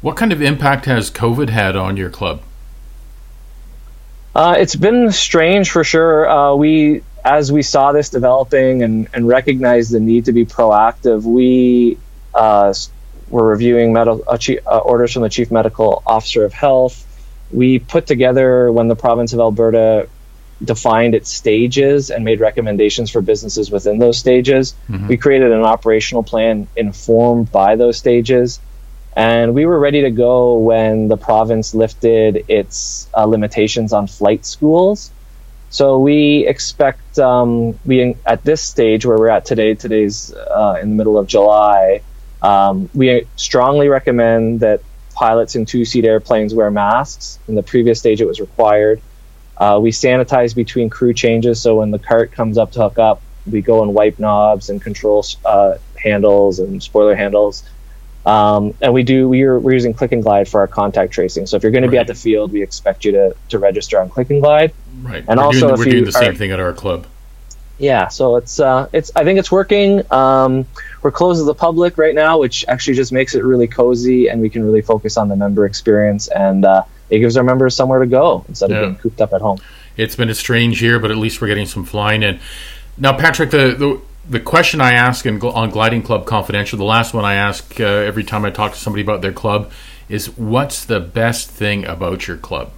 [0.02, 2.42] What kind of impact has COVID had on your club?
[4.36, 6.28] Uh, it's been strange for sure.
[6.28, 11.24] Uh, we, as we saw this developing and, and recognized the need to be proactive,
[11.24, 11.98] we
[12.34, 12.74] uh,
[13.30, 17.06] were reviewing medical uh, chief, uh, orders from the chief medical officer of health.
[17.52, 20.10] We put together when the province of Alberta
[20.64, 24.74] defined its stages and made recommendations for businesses within those stages.
[25.08, 28.60] We created an operational plan informed by those stages.
[29.16, 34.46] And we were ready to go when the province lifted its uh, limitations on flight
[34.46, 35.12] schools.
[35.70, 39.76] So we expect um, we at this stage where we're at today.
[39.76, 42.02] Today's uh, in the middle of July.
[42.42, 44.82] Um, we strongly recommend that
[45.14, 47.40] pilots in two-seat airplanes wear masks.
[47.48, 49.02] In the previous stage, it was required.
[49.58, 53.22] Uh, we sanitize between crew changes, so when the cart comes up to hook up,
[53.50, 57.64] we go and wipe knobs and control uh, handles and spoiler handles.
[58.26, 61.46] Um, and we do we're, we're using click and glide for our contact tracing.
[61.46, 64.00] So if you're going to be at the field, we expect you to, to register
[64.00, 64.74] on click and glide.
[65.02, 65.26] Right.
[65.28, 67.06] And we're also doing, we're doing the same thing at our club.
[67.80, 68.08] Yeah.
[68.08, 70.10] So it's uh, it's I think it's working.
[70.12, 70.66] Um,
[71.02, 74.42] we're closed to the public right now, which actually just makes it really cozy, and
[74.42, 78.00] we can really focus on the member experience, and uh, it gives our members somewhere
[78.00, 78.82] to go instead of yeah.
[78.84, 79.60] being cooped up at home.
[79.98, 82.40] It's been a strange year, but at least we're getting some flying in.
[82.98, 87.14] Now, Patrick, the, the the question I ask in, on Gliding Club Confidential, the last
[87.14, 89.72] one I ask uh, every time I talk to somebody about their club,
[90.10, 92.72] is what's the best thing about your club?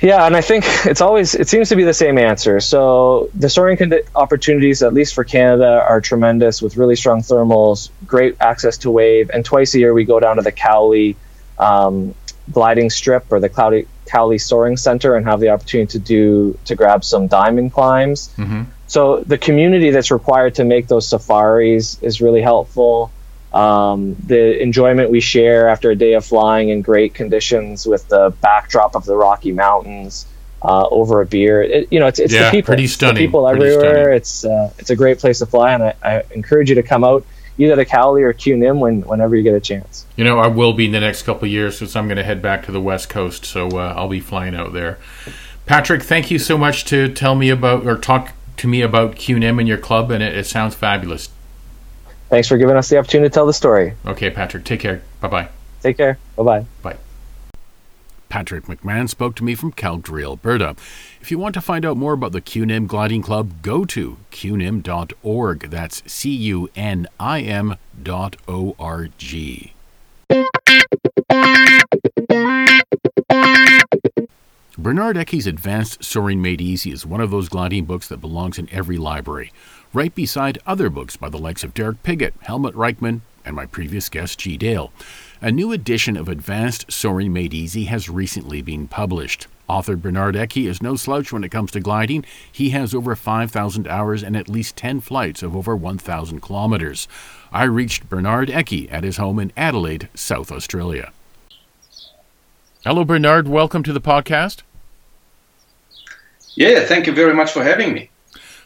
[0.00, 2.60] Yeah, and I think it's always it seems to be the same answer.
[2.60, 3.78] So the soaring
[4.14, 9.30] opportunities, at least for Canada, are tremendous with really strong thermals, great access to wave,
[9.30, 11.16] and twice a year we go down to the Cowley
[11.58, 12.14] um,
[12.52, 16.76] gliding strip or the Cloudy, Cowley Soaring Center and have the opportunity to do to
[16.76, 18.28] grab some diamond climbs.
[18.36, 18.62] Mm-hmm.
[18.88, 23.12] So the community that's required to make those safaris is really helpful.
[23.52, 28.34] Um, the enjoyment we share after a day of flying in great conditions with the
[28.40, 30.26] backdrop of the Rocky Mountains
[30.62, 31.62] uh, over a beer.
[31.62, 33.14] It, you know, it's, it's yeah, the people, pretty stunning.
[33.14, 33.90] The people pretty everywhere.
[33.90, 34.16] Stunning.
[34.16, 37.04] It's uh, it's a great place to fly, and I, I, encourage you to come
[37.04, 37.24] out
[37.58, 40.06] either to Cowley or Cu Nim when whenever you get a chance.
[40.16, 42.24] You know, I will be in the next couple of years since I'm going to
[42.24, 44.98] head back to the West Coast, so uh, I'll be flying out there.
[45.66, 49.38] Patrick, thank you so much to tell me about or talk to me about Cu
[49.38, 51.30] Nim and your club, and it, it sounds fabulous.
[52.28, 53.94] Thanks for giving us the opportunity to tell the story.
[54.04, 54.64] Okay, Patrick.
[54.64, 55.02] Take care.
[55.20, 55.48] Bye bye.
[55.82, 56.18] Take care.
[56.36, 56.66] Bye bye.
[56.82, 56.96] Bye.
[58.28, 60.76] Patrick McMahon spoke to me from Calgary, Alberta.
[61.20, 64.18] If you want to find out more about the Cu Nim Gliding Club, go to
[64.30, 65.70] cunim.org.
[65.70, 69.72] That's C U N I M dot O R G.
[74.80, 78.68] Bernard Eckey's Advanced Soaring Made Easy is one of those gliding books that belongs in
[78.70, 79.52] every library
[79.92, 84.08] right beside other books by the likes of Derek Piggott, Helmut Reichmann, and my previous
[84.08, 84.56] guest, G.
[84.56, 84.92] Dale.
[85.42, 89.48] A new edition of Advanced Soaring Made Easy has recently been published.
[89.66, 92.24] Author Bernard Eckey is no slouch when it comes to gliding.
[92.52, 97.08] He has over 5,000 hours and at least 10 flights of over 1,000 kilometers.
[97.50, 101.10] I reached Bernard Eckey at his home in Adelaide, South Australia.
[102.84, 103.48] Hello, Bernard.
[103.48, 104.62] Welcome to the podcast.
[106.58, 108.10] Yeah, thank you very much for having me.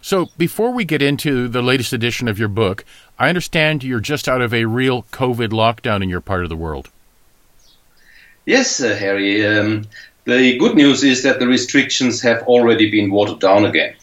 [0.01, 2.87] So, before we get into the latest edition of your book,
[3.19, 6.57] I understand you're just out of a real COVID lockdown in your part of the
[6.57, 6.89] world.
[8.47, 9.47] Yes, uh, Harry.
[9.47, 9.85] Um,
[10.25, 13.95] the good news is that the restrictions have already been watered down again.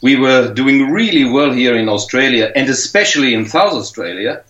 [0.00, 4.44] We were doing really well here in Australia, and especially in South Australia,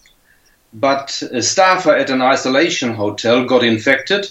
[0.72, 4.30] but a staffer at an isolation hotel got infected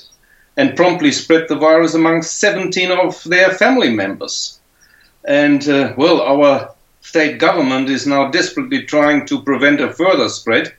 [0.60, 4.60] and promptly spread the virus among 17 of their family members.
[5.24, 10.74] And uh, well, our state government is now desperately trying to prevent a further spread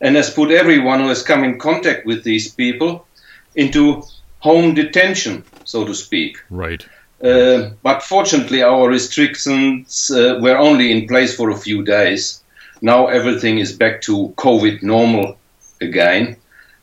[0.00, 3.06] and has put everyone who has come in contact with these people
[3.54, 4.02] into
[4.40, 6.38] home detention, so to speak.
[6.50, 6.84] Right.
[7.22, 12.42] Uh, but fortunately, our restrictions uh, were only in place for a few days.
[12.82, 15.38] Now everything is back to COVID normal
[15.80, 16.36] again,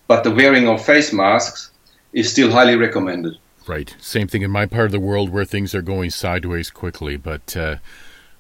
[0.08, 1.72] but the wearing of face masks
[2.14, 3.38] is still highly recommended.
[3.68, 3.96] Right.
[4.00, 7.56] Same thing in my part of the world where things are going sideways quickly, but
[7.56, 7.78] uh,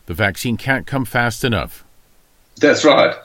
[0.05, 1.83] the vaccine can't come fast enough.
[2.57, 3.15] That's right.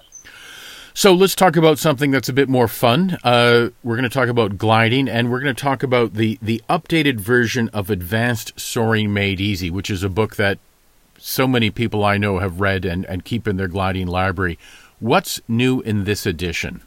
[0.95, 3.19] So let's talk about something that's a bit more fun.
[3.23, 6.61] Uh, we're going to talk about gliding, and we're going to talk about the, the
[6.69, 10.59] updated version of Advanced Soaring Made Easy, which is a book that
[11.17, 14.59] so many people I know have read and, and keep in their gliding library.
[14.99, 16.83] What's new in this edition?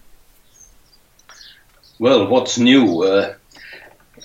[1.99, 3.03] Well, what's new?
[3.03, 3.35] Uh,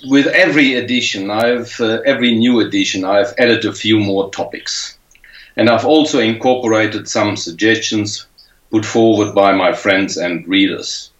[0.04, 4.98] with every edition, I've uh, every new edition, I've added a few more topics,
[5.56, 8.26] and I've also incorporated some suggestions
[8.70, 11.10] put forward by my friends and readers.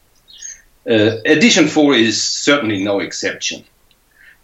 [0.89, 3.65] Uh, edition four is certainly no exception.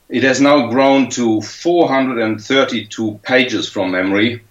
[0.08, 4.42] It has now grown to 432 pages from memory,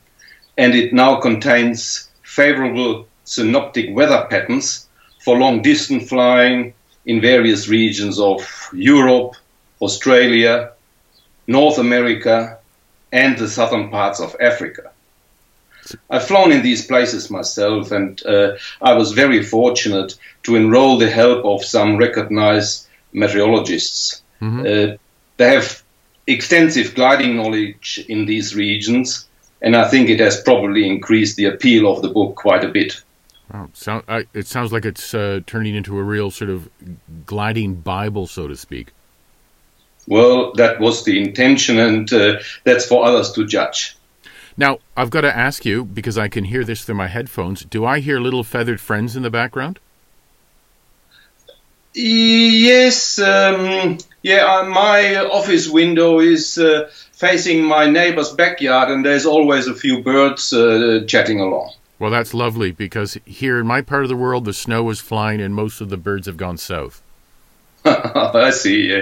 [0.57, 4.87] and it now contains favorable synoptic weather patterns
[5.23, 6.73] for long distance flying
[7.05, 9.35] in various regions of Europe,
[9.81, 10.71] Australia,
[11.47, 12.57] North America,
[13.11, 14.91] and the southern parts of Africa.
[16.09, 21.09] I've flown in these places myself, and uh, I was very fortunate to enroll the
[21.09, 24.21] help of some recognized meteorologists.
[24.41, 24.59] Mm-hmm.
[24.61, 24.97] Uh,
[25.37, 25.83] they have
[26.27, 29.27] extensive gliding knowledge in these regions,
[29.61, 33.01] and I think it has probably increased the appeal of the book quite a bit.
[33.51, 33.69] Wow.
[33.73, 36.69] So, uh, it sounds like it's uh, turning into a real sort of
[37.25, 38.93] gliding Bible, so to speak.
[40.07, 43.95] Well, that was the intention, and uh, that's for others to judge.
[44.57, 47.85] Now, I've got to ask you, because I can hear this through my headphones, do
[47.85, 49.79] I hear little feathered friends in the background?
[51.93, 59.25] Yes, um, yeah, uh, my office window is uh, facing my neighbor's backyard, and there's
[59.25, 61.73] always a few birds uh, chatting along.
[61.99, 65.39] Well, that's lovely because here in my part of the world, the snow is flying
[65.39, 67.03] and most of the birds have gone south.
[67.85, 69.01] I see, yeah.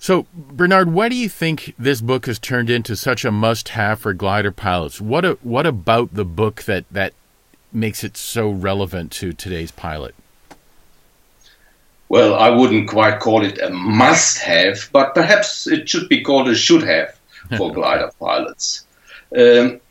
[0.00, 4.14] So, Bernard, why do you think this book has turned into such a must-have for
[4.14, 4.98] glider pilots?
[4.98, 7.12] What a, what about the book that that
[7.70, 10.14] makes it so relevant to today's pilot?
[12.08, 16.54] Well, I wouldn't quite call it a must-have, but perhaps it should be called a
[16.54, 17.20] should-have
[17.58, 18.86] for glider pilots.
[19.36, 19.82] Um,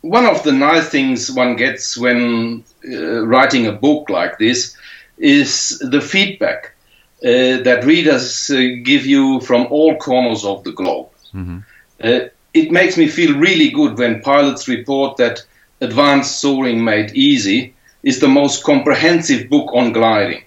[0.00, 4.74] one of the nice things one gets when uh, writing a book like this
[5.18, 6.74] is the feedback
[7.22, 11.08] uh, that readers uh, give you from all corners of the globe.
[11.34, 11.58] Mm-hmm.
[12.02, 12.20] Uh,
[12.54, 15.44] it makes me feel really good when pilots report that
[15.80, 20.42] Advanced Soaring Made Easy is the most comprehensive book on gliding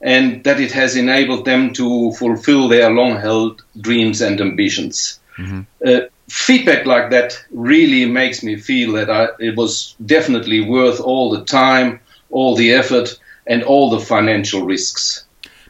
[0.00, 5.18] and that it has enabled them to fulfill their long held dreams and ambitions.
[5.38, 5.62] Mm-hmm.
[5.84, 11.30] Uh, feedback like that really makes me feel that I, it was definitely worth all
[11.30, 15.24] the time, all the effort, and all the financial risks.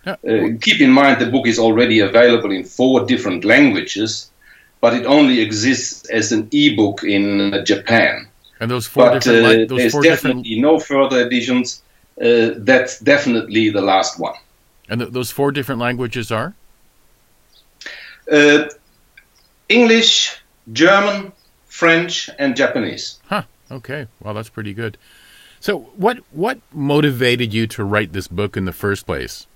[0.07, 0.17] Uh,
[0.61, 4.31] keep in mind the book is already available in four different languages,
[4.81, 8.29] but it only exists as an e-book in uh, Japan.
[8.61, 10.62] And those four but, different, uh, those there's four definitely different...
[10.62, 11.83] no further editions.
[12.21, 14.35] Uh, that's definitely the last one.
[14.88, 16.55] And th- those four different languages are
[18.31, 18.69] uh,
[19.69, 20.37] English,
[20.73, 21.33] German,
[21.67, 23.19] French, and Japanese.
[23.27, 23.43] Huh.
[23.71, 24.07] Okay.
[24.21, 24.99] Well, that's pretty good.
[25.61, 29.47] So, what what motivated you to write this book in the first place?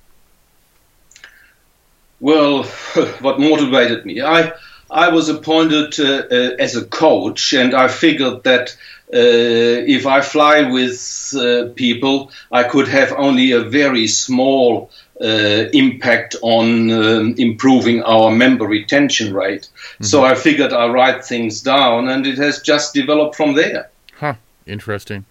[2.21, 2.65] Well,
[3.21, 4.23] what motivated me?
[4.23, 4.53] I
[4.91, 8.71] I was appointed uh, uh, as a coach, and I figured that
[9.13, 15.69] uh, if I fly with uh, people, I could have only a very small uh,
[15.73, 19.63] impact on um, improving our member retention rate.
[19.63, 20.05] Mm-hmm.
[20.05, 23.91] So I figured I'll write things down, and it has just developed from there.
[24.15, 24.35] Huh,
[24.67, 25.27] interesting.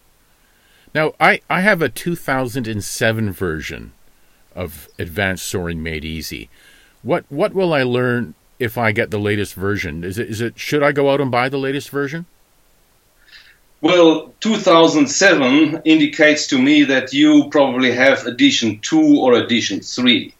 [0.93, 3.93] Now, I, I have a 2007 version
[4.55, 6.49] of Advanced Soaring Made Easy.
[7.07, 10.03] What what will I learn if I get the latest version?
[10.03, 12.25] Is it is it should I go out and buy the latest version?
[13.79, 20.33] Well, 2007 indicates to me that you probably have edition 2 or edition 3.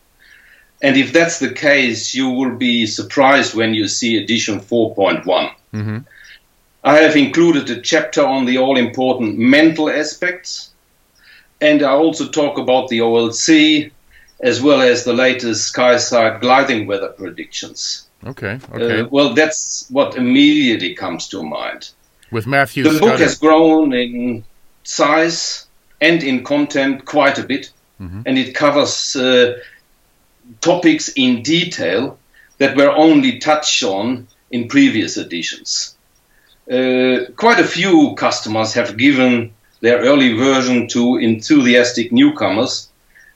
[0.82, 5.24] And if that's the case, you will be surprised when you see edition 4.1.
[5.24, 5.98] Mm-hmm.
[6.84, 10.72] I have included a chapter on the all important mental aspects,
[11.62, 13.92] and I also talk about the OLC
[14.40, 18.08] as well as the latest SkySight gliding weather predictions.
[18.26, 19.02] Okay, okay.
[19.02, 21.92] Uh, well, that's what immediately comes to mind
[22.32, 22.84] with Matthew.
[22.84, 24.44] The book has grown in
[24.84, 25.66] size
[26.02, 28.22] and in content quite a bit, mm-hmm.
[28.26, 29.60] and it covers uh,
[30.62, 32.18] topics in detail
[32.58, 35.96] that were only touched on in previous editions.
[36.70, 42.87] Uh, quite a few customers have given their early version to enthusiastic newcomers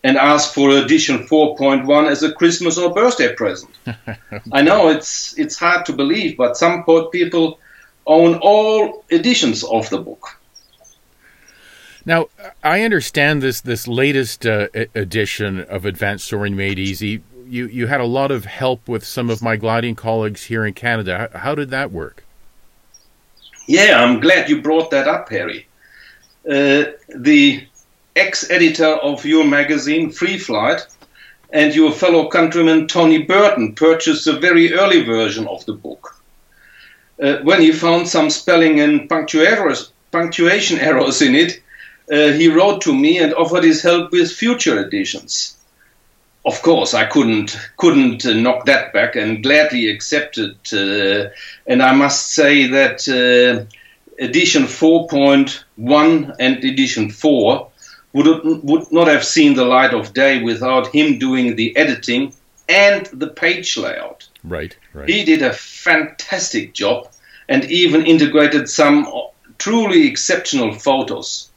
[0.03, 3.71] and ask for edition 4.1 as a Christmas or birthday present.
[4.51, 7.59] I know it's it's hard to believe, but some people
[8.07, 10.37] own all editions of the book.
[12.05, 12.29] Now,
[12.63, 17.21] I understand this this latest uh, edition of Advanced Soaring Made Easy.
[17.47, 20.73] You you had a lot of help with some of my gliding colleagues here in
[20.73, 21.29] Canada.
[21.31, 22.23] How, how did that work?
[23.67, 25.67] Yeah, I'm glad you brought that up, Harry.
[26.49, 26.85] Uh,
[27.15, 27.67] the
[28.15, 30.85] ex-editor of your magazine, Free Flight,
[31.51, 36.21] and your fellow countryman Tony Burton purchased a very early version of the book
[37.21, 41.61] uh, when he found some spelling and punctuation errors in it,
[42.11, 45.55] uh, he wrote to me and offered his help with future editions.
[46.43, 50.55] Of course, I couldn't couldn't uh, knock that back and gladly accepted.
[50.73, 51.29] Uh,
[51.67, 53.65] and I must say that uh,
[54.19, 57.70] edition 4.1 and edition 4
[58.13, 58.27] would
[58.63, 62.33] would not have seen the light of day without him doing the editing
[62.67, 64.27] and the page layout.
[64.43, 65.09] Right, right.
[65.09, 67.09] He did a fantastic job
[67.47, 69.07] and even integrated some
[69.57, 71.49] truly exceptional photos.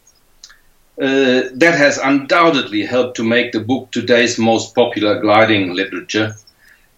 [1.01, 6.37] Uh, that has undoubtedly helped to make the book today's most popular gliding literature.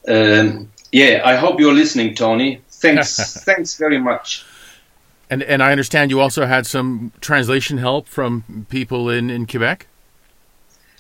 [0.07, 2.61] Um, yeah, I hope you're listening, Tony.
[2.69, 4.45] Thanks, thanks very much.
[5.29, 9.87] And and I understand you also had some translation help from people in, in Quebec.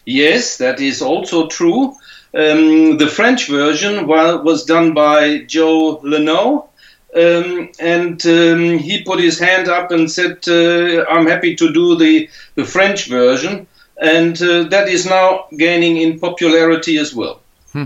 [0.05, 1.95] Yes, that is also true.
[2.35, 6.68] Um, the French version was done by Joe Leno,
[7.16, 11.97] Um, and um, he put his hand up and said, uh, I'm happy to do
[11.97, 13.66] the, the French version.
[13.97, 17.41] And uh, that is now gaining in popularity as well.
[17.72, 17.85] Hmm.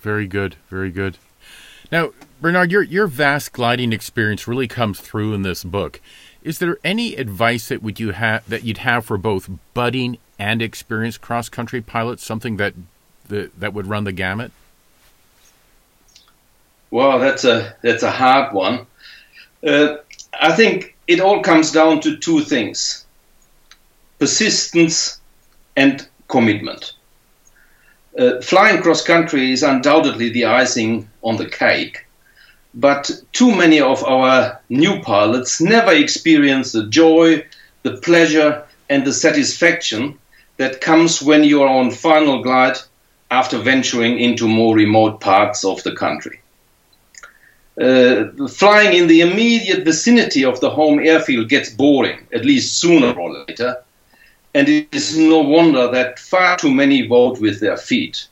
[0.00, 1.18] Very good, very good.
[1.90, 6.00] Now, Bernard, your, your vast gliding experience really comes through in this book.
[6.42, 10.62] Is there any advice that would you have that you'd have for both budding and
[10.62, 12.24] experienced cross country pilots?
[12.24, 12.74] Something that
[13.26, 14.52] the, that would run the gamut?
[16.90, 18.86] Well, that's a that's a hard one.
[19.66, 19.96] Uh,
[20.40, 23.04] I think it all comes down to two things:
[24.18, 25.20] persistence
[25.76, 26.94] and commitment.
[28.18, 32.06] Uh, flying cross country is undoubtedly the icing on the cake,
[32.74, 37.44] but too many of our new pilots never experience the joy,
[37.82, 40.18] the pleasure, and the satisfaction
[40.56, 42.78] that comes when you are on final glide
[43.30, 46.40] after venturing into more remote parts of the country.
[47.80, 53.12] Uh, flying in the immediate vicinity of the home airfield gets boring, at least sooner
[53.12, 53.76] or later,
[54.54, 58.26] and it is no wonder that far too many vote with their feet.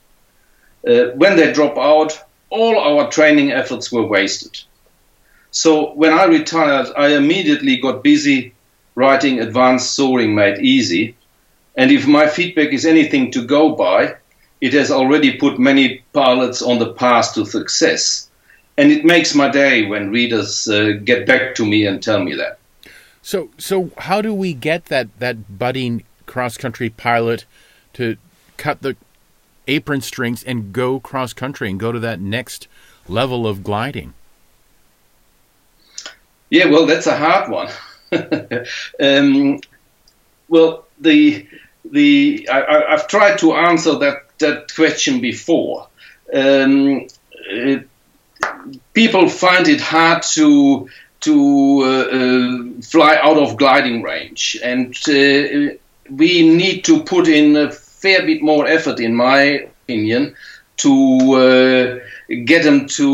[0.86, 4.60] Uh, when they drop out, all our training efforts were wasted.
[5.50, 8.54] So when I retired, I immediately got busy
[8.94, 11.16] writing Advanced Soaring Made Easy.
[11.76, 14.16] And if my feedback is anything to go by,
[14.60, 18.28] it has already put many pilots on the path to success.
[18.78, 22.34] And it makes my day when readers uh, get back to me and tell me
[22.34, 22.58] that.
[23.22, 27.44] So, so how do we get that that budding cross country pilot
[27.94, 28.16] to
[28.56, 28.96] cut the
[29.66, 32.68] apron strings and go cross country and go to that next
[33.08, 34.14] level of gliding?
[36.50, 37.68] Yeah, well, that's a hard one.
[39.00, 39.60] um,
[40.48, 41.46] well, the
[41.84, 45.88] the I, have tried to answer that that question before.
[46.32, 47.08] Um,
[47.48, 47.88] it,
[48.92, 50.88] people find it hard to
[51.20, 55.74] to uh, uh, fly out of gliding range, and uh,
[56.10, 57.72] we need to put in a
[58.06, 60.34] fair bit more effort, in my opinion,
[60.76, 60.92] to
[61.34, 61.98] uh,
[62.44, 63.08] get them to.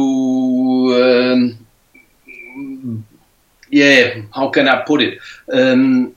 [1.03, 1.66] Um,
[3.70, 5.18] yeah, how can I put it?
[5.51, 6.14] Um,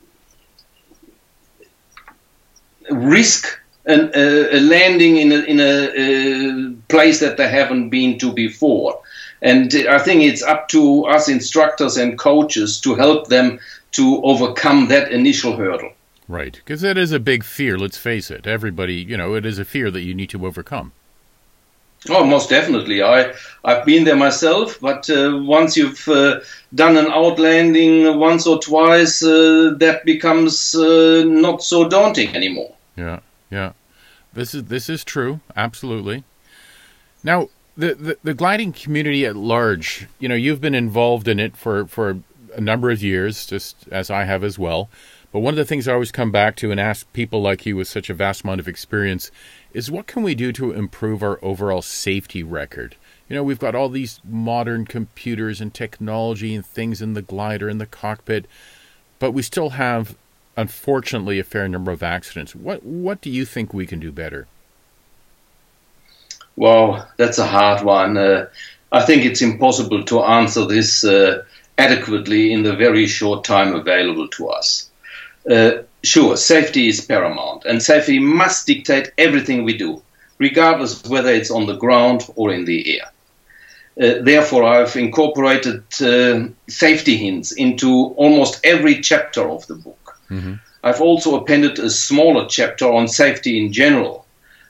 [2.89, 5.73] risk uh, a landing in a, in a
[6.03, 8.99] uh, place that they haven't been to before.
[9.41, 13.59] And I think it's up to us instructors and coaches to help them
[13.91, 15.91] to overcome that initial hurdle.
[16.27, 17.77] Right, because that is a big fear.
[17.77, 18.47] Let's face it.
[18.47, 20.91] Everybody, you know, it is a fear that you need to overcome.
[22.09, 23.01] Oh, most definitely.
[23.01, 26.41] I I've been there myself, but uh, once you've uh,
[26.73, 32.73] done an outlanding once or twice, uh, that becomes uh, not so daunting anymore.
[32.95, 33.19] Yeah,
[33.49, 33.73] yeah.
[34.33, 35.39] This is this is true.
[35.55, 36.23] Absolutely.
[37.23, 41.57] Now, the, the, the gliding community at large, you know, you've been involved in it
[41.57, 42.19] for, for
[42.55, 44.89] a number of years, just as I have as well.
[45.35, 47.75] But one of the things I always come back to and ask people like you
[47.75, 49.31] with such a vast amount of experience
[49.73, 52.95] is what can we do to improve our overall safety record?
[53.27, 57.67] You know, we've got all these modern computers and technology and things in the glider
[57.67, 58.45] and the cockpit,
[59.19, 60.15] but we still have,
[60.55, 62.55] unfortunately, a fair number of accidents.
[62.55, 64.47] What what do you think we can do better?
[66.55, 68.15] Well, that's a hard one.
[68.15, 68.47] Uh,
[68.89, 71.43] I think it's impossible to answer this uh,
[71.77, 74.89] adequately in the very short time available to us.
[75.49, 80.01] Uh, sure, safety is paramount, and safety must dictate everything we do,
[80.39, 83.11] regardless of whether it's on the ground or in the air.
[83.97, 90.19] Uh, therefore, I've incorporated uh, safety hints into almost every chapter of the book.
[90.29, 90.55] Mm-hmm.
[90.83, 94.25] I've also appended a smaller chapter on safety in general,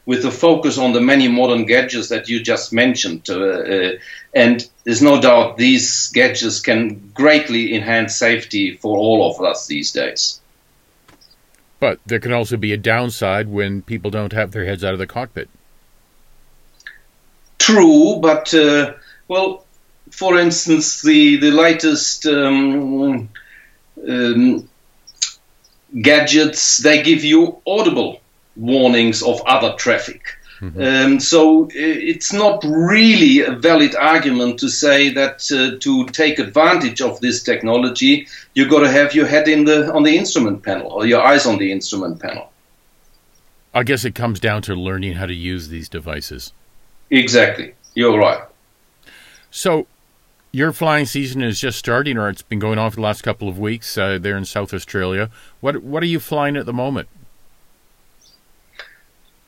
[0.05, 3.28] with a focus on the many modern gadgets that you just mentioned.
[3.30, 3.91] Uh, uh,
[4.34, 9.91] and there's no doubt these gadgets can greatly enhance safety for all of us these
[9.91, 10.39] days.
[11.80, 14.99] But there can also be a downside when people don't have their heads out of
[14.99, 15.49] the cockpit.
[17.57, 18.93] True, but uh,
[19.28, 19.65] well,
[20.11, 23.30] for instance, the the latest um,
[24.07, 24.69] um,
[26.01, 28.21] gadgets they give you audible
[28.55, 30.38] warnings of other traffic.
[30.66, 30.82] Mm-hmm.
[30.82, 37.01] Um, so it's not really a valid argument to say that uh, to take advantage
[37.01, 40.91] of this technology, you've got to have your head in the on the instrument panel
[40.91, 42.51] or your eyes on the instrument panel.
[43.76, 46.51] I guess it comes down to learning how to use these devices.
[47.11, 48.41] Exactly, you're right.
[49.51, 49.86] So,
[50.51, 53.47] your flying season is just starting, or it's been going on for the last couple
[53.49, 55.30] of weeks uh, there in South Australia.
[55.59, 57.07] What what are you flying at the moment?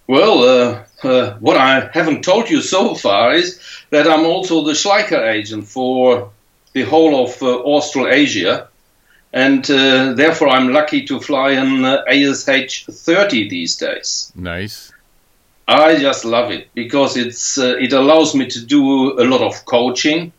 [0.07, 4.71] Well, uh, uh, what I haven't told you so far is that I'm also the
[4.71, 6.31] Schleicher agent for
[6.73, 8.69] the whole of uh, Australasia,
[9.33, 14.31] and uh, therefore I'm lucky to fly an uh, ASH 30 these days.
[14.35, 14.93] Nice.
[15.67, 19.65] I just love it because it's uh, it allows me to do a lot of
[19.65, 20.31] coaching,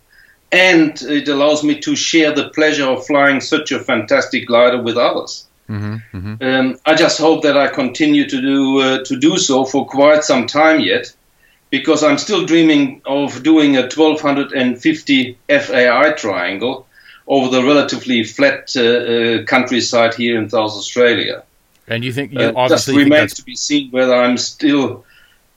[0.51, 4.97] and it allows me to share the pleasure of flying such a fantastic glider with
[4.97, 5.47] others.
[5.69, 6.43] Mm-hmm, mm-hmm.
[6.43, 10.25] Um, I just hope that I continue to do uh, to do so for quite
[10.25, 11.12] some time yet,
[11.71, 16.87] because I'm still dreaming of doing a 1250 FAI triangle
[17.27, 21.45] over the relatively flat uh, uh, countryside here in South Australia.
[21.87, 25.05] And you think you uh, obviously just remains to be seen whether I'm still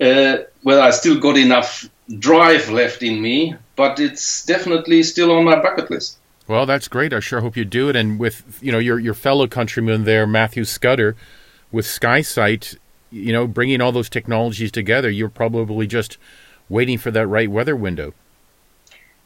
[0.02, 1.90] uh, whether I still got enough
[2.20, 6.18] drive left in me, but it's definitely still on my bucket list.
[6.48, 7.14] Well, that's great.
[7.14, 7.96] I sure hope you do it.
[7.96, 11.16] And with you know your your fellow countryman there, Matthew Scutter,
[11.72, 12.78] with SkySight,
[13.12, 16.18] you know, bringing all those technologies together, you're probably just
[16.70, 18.14] waiting for that right weather window.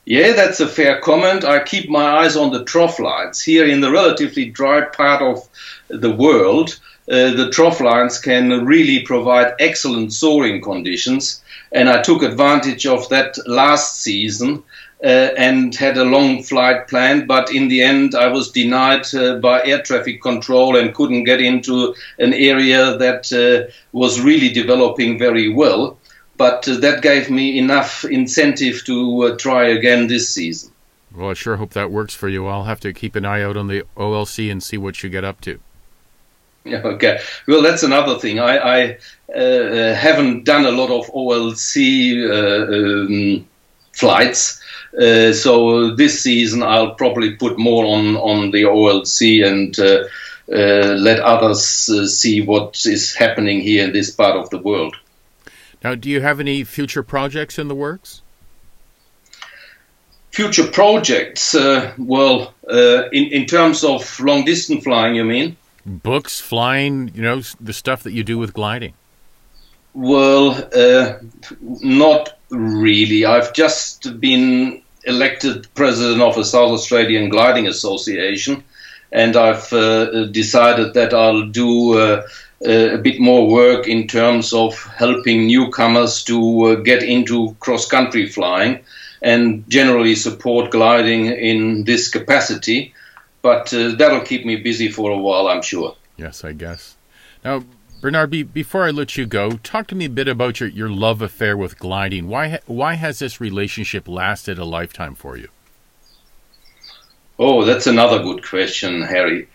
[0.05, 1.43] Yeah, that's a fair comment.
[1.43, 5.47] I keep my eyes on the trough lines here in the relatively dry part of
[5.87, 6.79] the world.
[7.09, 13.09] Uh, the trough lines can really provide excellent soaring conditions, and I took advantage of
[13.09, 14.63] that last season
[15.07, 19.63] and had a long flight planned, but in the end I was denied uh, by
[19.63, 25.49] air traffic control and couldn't get into an area that uh, was really developing very
[25.49, 25.97] well
[26.37, 30.71] but uh, that gave me enough incentive to uh, try again this season.
[31.15, 32.47] Well, I sure hope that works for you.
[32.47, 35.23] I'll have to keep an eye out on the OLC and see what you get
[35.23, 35.59] up to.
[36.65, 37.21] Yeah, Okay.
[37.47, 38.39] Well, that's another thing.
[38.39, 38.97] I, I
[39.33, 43.47] uh, uh haven't done a lot of OLC uh, um,
[43.95, 44.61] flights.
[44.93, 49.77] Uh, so this season I'll probably put more on, on the OLC and
[50.47, 51.65] let others
[52.13, 54.95] see what is happening here in this part of the world.
[55.85, 58.23] Now, do you have any future projects in the works?
[60.31, 61.53] Future projects?
[61.53, 65.57] Uh, well, uh, in in terms of long distance flying, you mean?
[65.85, 68.93] Books, flying, you know, the stuff that you do with gliding.
[69.93, 71.19] Well, uh,
[71.61, 73.25] not really.
[73.25, 78.63] I've just been elected president of the South Australian Gliding Association,
[79.11, 82.27] and I've uh, decided that I'll do uh,
[82.65, 87.87] uh, a bit more work in terms of helping newcomers to uh, get into cross
[87.87, 88.79] country flying
[89.21, 92.93] and generally support gliding in this capacity.
[93.41, 95.95] But uh, that'll keep me busy for a while, I'm sure.
[96.17, 96.95] Yes, I guess.
[97.43, 97.63] Now,
[98.05, 100.91] Bernard, be, before I let you go, talk to me a bit about your, your
[100.91, 102.27] love affair with gliding.
[102.27, 105.47] Why, why has this relationship lasted a lifetime for you?
[107.39, 109.47] Oh, that's another good question, Harry.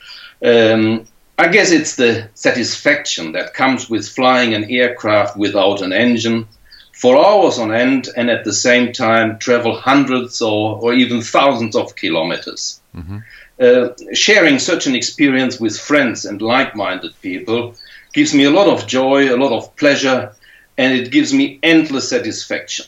[0.45, 1.07] Um,
[1.39, 6.49] I guess it's the satisfaction that comes with flying an aircraft without an engine
[6.93, 11.77] for hours on end and at the same time travel hundreds or, or even thousands
[11.77, 12.81] of kilometers.
[12.97, 13.19] Mm-hmm.
[13.61, 17.77] Uh, sharing such an experience with friends and like minded people
[18.13, 20.35] gives me a lot of joy, a lot of pleasure,
[20.77, 22.87] and it gives me endless satisfaction.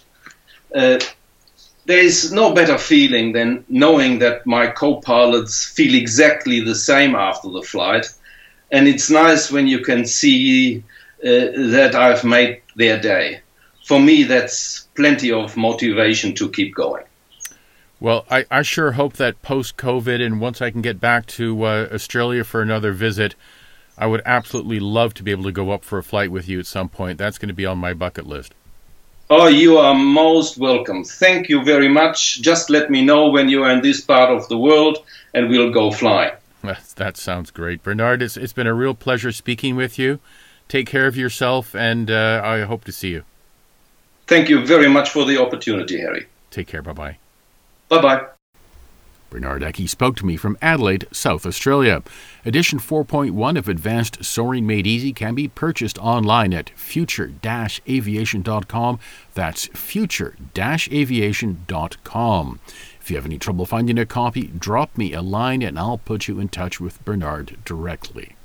[0.74, 0.98] Uh,
[1.84, 7.14] there is no better feeling than knowing that my co pilots feel exactly the same
[7.14, 8.06] after the flight
[8.72, 10.82] and it's nice when you can see uh,
[11.22, 13.40] that I've made their day.
[13.84, 17.04] For me, that's plenty of motivation to keep going.
[18.00, 21.64] Well, I, I sure hope that post COVID and once I can get back to
[21.64, 23.36] uh, Australia for another visit,
[23.98, 26.58] I would absolutely love to be able to go up for a flight with you
[26.58, 27.18] at some point.
[27.18, 28.54] That's going to be on my bucket list.
[29.30, 31.04] Oh, you are most welcome.
[31.04, 32.40] Thank you very much.
[32.42, 34.98] Just let me know when you are in this part of the world
[35.34, 36.32] and we'll go flying.
[36.96, 37.82] That sounds great.
[37.82, 40.20] Bernard, it's, it's been a real pleasure speaking with you.
[40.68, 43.24] Take care of yourself, and uh, I hope to see you.
[44.26, 46.26] Thank you very much for the opportunity, Harry.
[46.50, 46.82] Take care.
[46.82, 47.16] Bye bye.
[47.88, 48.26] Bye bye.
[49.32, 52.02] Bernard Eckey spoke to me from Adelaide, South Australia.
[52.44, 58.98] Edition 4.1 of Advanced Soaring Made Easy can be purchased online at future-aviation.com.
[59.32, 62.60] That's future-aviation.com.
[63.00, 66.28] If you have any trouble finding a copy, drop me a line and I'll put
[66.28, 68.36] you in touch with Bernard directly.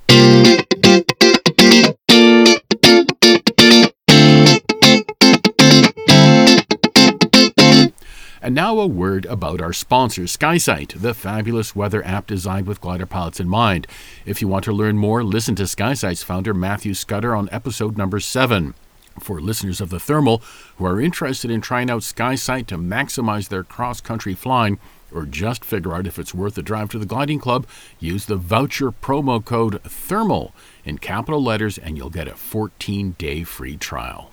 [8.48, 13.06] And now a word about our sponsor, SkySight, the fabulous weather app designed with glider
[13.06, 13.88] pilots in mind.
[14.26, 18.22] If you want to learn more, listen to SkySight's founder Matthew Scutter on episode number
[18.22, 18.74] 7
[19.20, 20.42] for listeners of the Thermal
[20.78, 24.80] who are interested in trying out SkySight to maximize their cross country flying
[25.14, 27.68] or just figure out if it's worth a drive to the gliding club,
[28.00, 30.54] use the voucher promo code THERMAL
[30.86, 34.32] in capital letters and you'll get a 14 day free trial.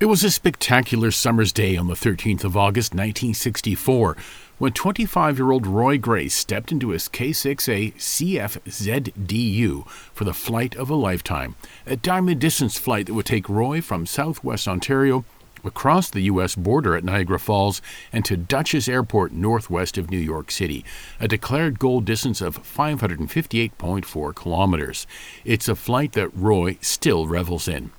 [0.00, 4.16] It was a spectacular summer's day on the 13th of August, 1964,
[4.56, 10.74] when 25 year old Roy Gray stepped into his K 6A CFZDU for the flight
[10.74, 11.54] of a lifetime,
[11.86, 15.26] a diamond distance flight that would take Roy from southwest Ontario
[15.64, 16.54] across the U.S.
[16.54, 17.82] border at Niagara Falls
[18.12, 20.84] and to Dutchess Airport northwest of New York City,
[21.18, 25.06] a declared goal distance of 558.4 kilometers.
[25.44, 27.90] It's a flight that Roy still revels in.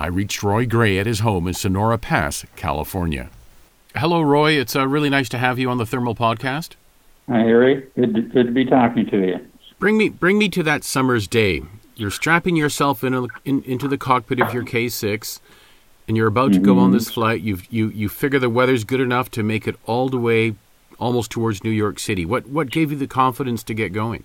[0.00, 3.28] I reached Roy Gray at his home in Sonora Pass, California.
[3.94, 4.52] Hello, Roy.
[4.52, 6.70] It's uh, really nice to have you on the Thermal Podcast.
[7.28, 7.86] Hi, Harry.
[7.94, 9.46] Good to, good to be talking to you.
[9.78, 11.62] Bring me, bring me to that summer's day.
[11.96, 15.38] You're strapping yourself in, in into the cockpit of your K6
[16.08, 17.14] and you're about to go on this mm-hmm.
[17.14, 17.40] flight.
[17.42, 20.54] You you you figure the weather's good enough to make it all the way
[20.98, 22.24] almost towards New York City.
[22.24, 24.24] What what gave you the confidence to get going?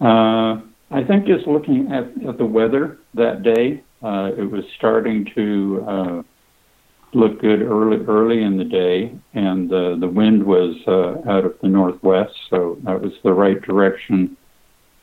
[0.00, 0.60] Uh,
[0.92, 5.84] I think just looking at, at the weather that day, uh, it was starting to
[5.88, 6.22] uh,
[7.14, 11.58] look good early early in the day, and the the wind was uh, out of
[11.62, 14.36] the northwest, so that was the right direction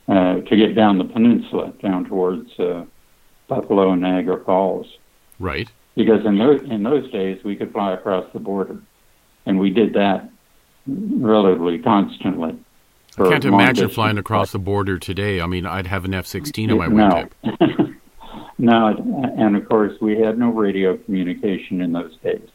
[0.07, 2.85] uh, to get down the peninsula, down towards uh,
[3.47, 4.87] Buffalo and Niagara Falls.
[5.39, 5.69] Right.
[5.95, 8.79] Because in those in those days we could fly across the border,
[9.45, 10.29] and we did that
[10.87, 12.57] relatively constantly.
[13.20, 15.41] I can't imagine flying across the border today.
[15.41, 17.32] I mean, I'd have an F sixteen on my wingtip.
[17.43, 17.93] No.
[18.91, 22.47] no, and of course we had no radio communication in those days.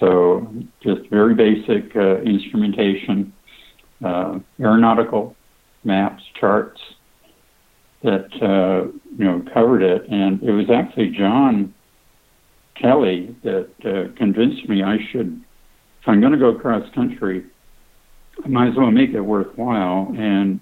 [0.00, 0.52] So
[0.82, 3.32] just very basic uh, instrumentation,
[4.04, 5.36] uh, aeronautical
[5.84, 6.80] maps, charts,
[8.02, 11.74] that uh, you know covered it, and it was actually John
[12.74, 15.42] Kelly that uh, convinced me I should,
[16.02, 17.44] if I'm going to go cross country,
[18.46, 20.60] Might as well make it worthwhile and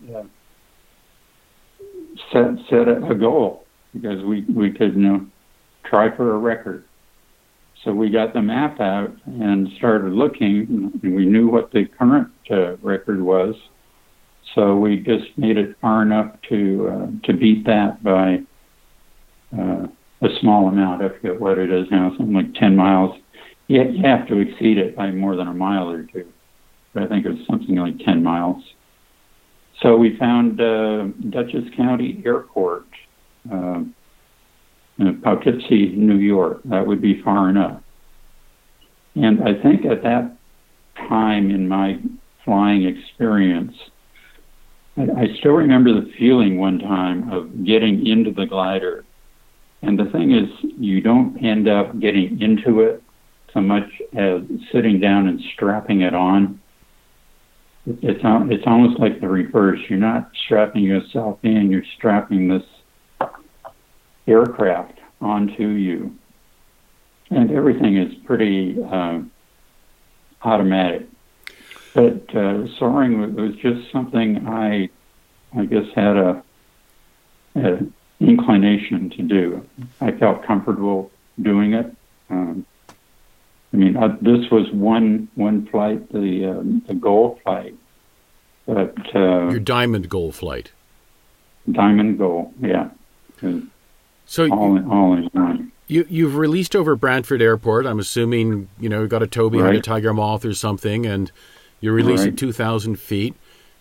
[2.33, 3.65] set set a goal
[3.95, 5.27] because we we could you know
[5.85, 6.85] try for a record.
[7.85, 12.29] So we got the map out and started looking, and we knew what the current
[12.51, 13.57] uh, record was
[14.55, 18.41] so we just made it far enough to uh, to beat that by
[19.57, 19.87] uh,
[20.23, 21.03] a small amount.
[21.03, 23.19] I forget what it is now, something like 10 miles.
[23.69, 26.27] You, have to exceed it by more than a mile or two,
[26.95, 28.63] I think it was something like 10 miles.
[29.81, 32.87] So we found uh, Dutchess County Airport,
[33.51, 33.83] uh,
[35.23, 36.61] Poughkeepsie, New York.
[36.67, 37.83] That would be far enough.
[39.15, 40.37] And I think at that
[40.97, 42.01] time in my
[42.45, 43.75] flying experience,
[44.97, 49.05] I, I still remember the feeling one time of getting into the glider.
[49.83, 53.03] And the thing is, you don't end up getting into it
[53.53, 56.61] so much as sitting down and strapping it on.
[57.87, 59.81] It's it's almost like the reverse.
[59.89, 62.63] You're not strapping yourself in; you're strapping this
[64.27, 66.17] aircraft onto you,
[67.31, 69.21] and everything is pretty uh,
[70.43, 71.09] automatic.
[71.95, 74.89] But uh, soaring was just something I,
[75.57, 76.43] I guess, had a,
[77.55, 79.67] an inclination to do.
[80.01, 81.11] I felt comfortable
[81.41, 81.95] doing it.
[82.31, 82.65] Um,
[83.73, 87.75] I mean, uh, this was one one flight, the um, the goal flight,
[88.67, 90.73] but uh, your diamond goal flight.
[91.71, 92.91] Diamond goal, yeah.
[94.27, 95.73] So all, in, all in one.
[95.87, 97.87] You you've released over Brantford Airport.
[97.87, 99.79] I'm assuming you know you got a tow behind right.
[99.79, 101.31] a tiger moth or something, and
[101.81, 102.33] you released right.
[102.33, 103.35] at 2,000 feet.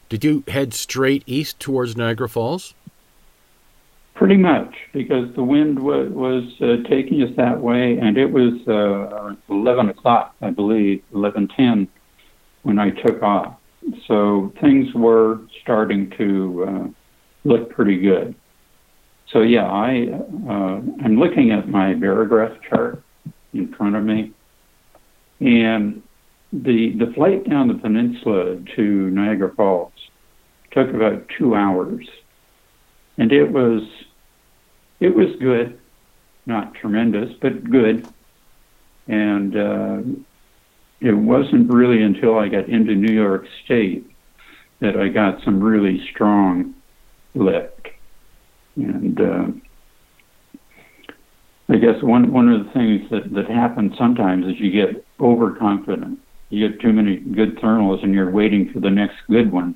[0.10, 2.74] Did you head straight east towards Niagara Falls?
[4.16, 8.54] Pretty much, because the wind was, was uh, taking us that way, and it was
[8.68, 11.88] uh, 11 o'clock, I believe, 11:10,
[12.64, 13.56] when I took off.
[14.08, 16.88] So things were starting to uh,
[17.46, 18.36] look pretty good.
[19.32, 20.08] So yeah, I
[20.48, 23.02] uh, I'm looking at my barograph chart
[23.54, 24.34] in front of me,
[25.40, 26.04] and
[26.52, 29.94] the the flight down the peninsula to Niagara Falls
[30.72, 32.06] took about two hours,
[33.18, 33.82] and it was
[35.00, 35.80] it was good,
[36.46, 38.08] not tremendous, but good.
[39.08, 39.98] And uh,
[41.00, 44.06] it wasn't really until I got into New York State
[44.80, 46.76] that I got some really strong
[47.34, 48.00] lick.
[48.76, 49.48] And uh,
[51.70, 56.20] I guess one one of the things that that happens sometimes is you get overconfident
[56.52, 59.74] you get too many good thermals and you're waiting for the next good one.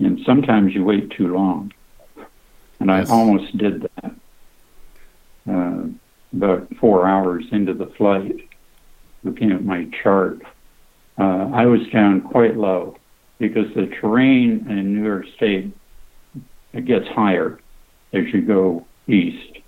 [0.00, 1.72] And sometimes you wait too long.
[2.82, 3.10] And yes.
[3.10, 4.12] I almost did that
[5.48, 5.84] uh,
[6.36, 8.48] about four hours into the flight,
[9.22, 10.42] looking at my chart.
[11.16, 12.96] Uh, I was down quite low
[13.38, 15.72] because the terrain in New York State
[16.72, 17.60] it gets higher
[18.12, 19.58] as you go east.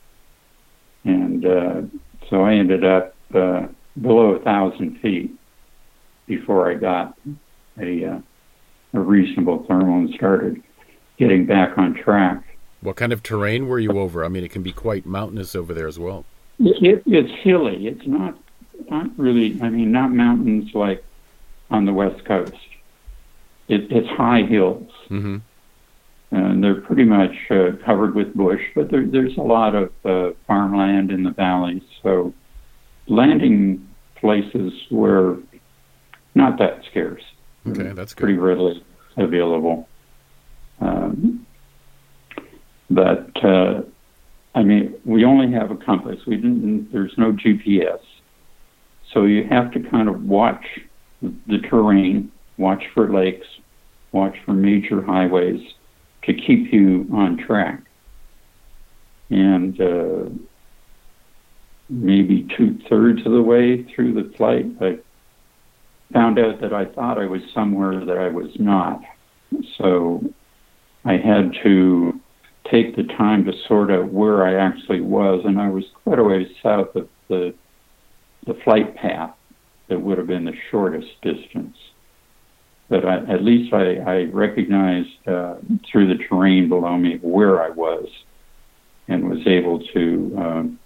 [1.04, 1.82] And uh,
[2.28, 3.68] so I ended up uh,
[4.02, 5.32] below a thousand feet
[6.26, 7.16] before I got
[7.78, 8.18] a, uh,
[8.94, 10.60] a reasonable thermal and started
[11.16, 12.42] getting back on track.
[12.84, 14.24] What kind of terrain were you over?
[14.24, 16.24] I mean, it can be quite mountainous over there as well.
[16.60, 17.86] It, it's hilly.
[17.86, 18.36] It's not
[18.90, 19.58] not really.
[19.62, 21.02] I mean, not mountains like
[21.70, 22.52] on the west coast.
[23.68, 25.38] It, it's high hills, Mm-hmm.
[26.32, 28.60] and they're pretty much uh, covered with bush.
[28.74, 32.34] But there, there's a lot of uh, farmland in the valleys, so
[33.08, 35.38] landing places were
[36.34, 37.22] not that scarce.
[37.66, 38.24] Okay, that's good.
[38.24, 38.84] pretty readily
[39.16, 39.88] available.
[40.80, 41.43] Um,
[42.94, 43.82] but uh,
[44.54, 46.20] I mean, we only have a compass.
[46.26, 46.90] We didn't.
[46.92, 48.00] There's no GPS,
[49.12, 50.64] so you have to kind of watch
[51.22, 53.46] the terrain, watch for lakes,
[54.12, 55.60] watch for major highways
[56.24, 57.82] to keep you on track.
[59.30, 60.30] And uh,
[61.88, 64.98] maybe two thirds of the way through the flight, I
[66.12, 69.00] found out that I thought I was somewhere that I was not.
[69.78, 70.22] So
[71.04, 72.20] I had to
[72.70, 76.24] take the time to sort out where I actually was, and I was quite a
[76.24, 77.54] ways south of the
[78.46, 79.34] the flight path
[79.88, 81.76] that would have been the shortest distance.
[82.90, 85.56] But I, at least I, I recognized uh,
[85.90, 88.06] through the terrain below me where I was,
[89.08, 90.78] and was able to um,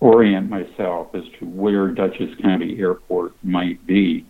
[0.00, 4.24] orient myself as to where Dutchess County Airport might be.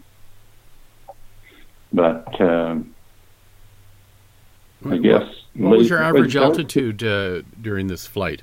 [1.93, 2.79] But uh,
[4.85, 5.23] I guess.
[5.57, 8.43] What was your average altitude uh, during this flight?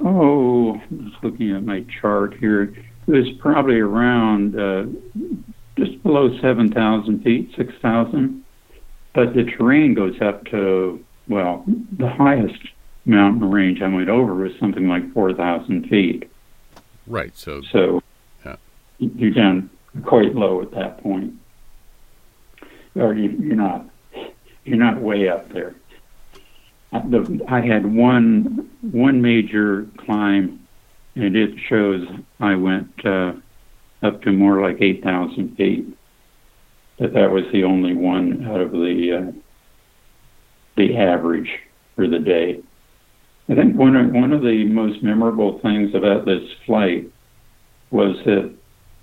[0.00, 2.62] Oh, just looking at my chart here,
[3.06, 4.86] it was probably around uh,
[5.76, 8.44] just below 7,000 feet, 6,000.
[9.14, 12.60] But the terrain goes up to, well, the highest
[13.04, 16.30] mountain range I went over was something like 4,000 feet.
[17.06, 17.36] Right.
[17.36, 18.02] So So
[18.46, 18.56] Yeah.
[18.98, 19.68] you're down
[20.04, 21.34] quite low at that point.
[22.94, 23.86] Or you, you're not,
[24.64, 25.74] you're not way up there.
[26.92, 30.58] I- the- I had one one major climb,
[31.14, 32.06] and it shows
[32.40, 33.32] I went uh,
[34.02, 35.86] up to more like eight thousand feet.
[36.98, 39.32] But that was the only one out of the uh,
[40.76, 41.50] the average
[41.96, 42.60] for the day.
[43.48, 47.08] I think one of one of the most memorable things about this flight
[47.90, 48.52] was that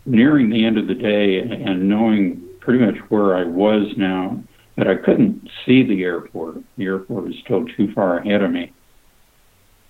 [0.05, 4.41] nearing the end of the day and knowing pretty much where I was now,
[4.77, 6.57] that I couldn't see the airport.
[6.77, 8.71] The airport was still too far ahead of me.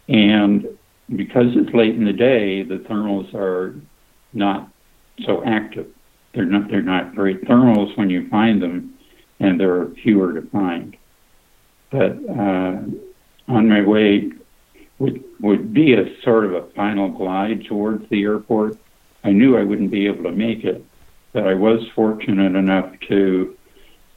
[0.08, 0.66] And
[1.14, 3.76] because it's late in the day, the thermals are
[4.34, 4.70] not
[5.26, 5.88] so active.
[6.34, 8.98] They're not they're not great thermals when you find them,
[9.40, 10.96] and there are fewer to find.
[11.90, 12.82] But uh,
[13.48, 14.32] on my way
[15.00, 18.78] would would be a sort of a final glide towards the airport.
[19.24, 20.86] I knew I wouldn't be able to make it,
[21.34, 23.57] but I was fortunate enough to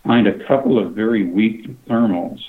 [0.04, 2.40] find a couple of very weak thermals.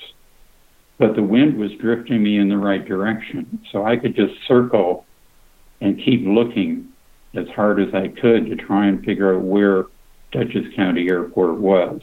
[0.97, 5.05] But the wind was drifting me in the right direction, so I could just circle
[5.81, 6.89] and keep looking
[7.33, 9.85] as hard as I could to try and figure out where
[10.31, 12.01] Dutchess County Airport was.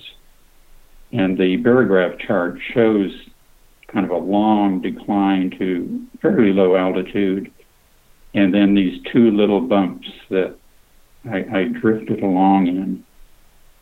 [1.12, 3.10] And the barograph chart shows
[3.86, 7.52] kind of a long decline to fairly low altitude,
[8.34, 10.56] and then these two little bumps that
[11.30, 13.04] I, I drifted along in.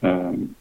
[0.02, 0.55] Um,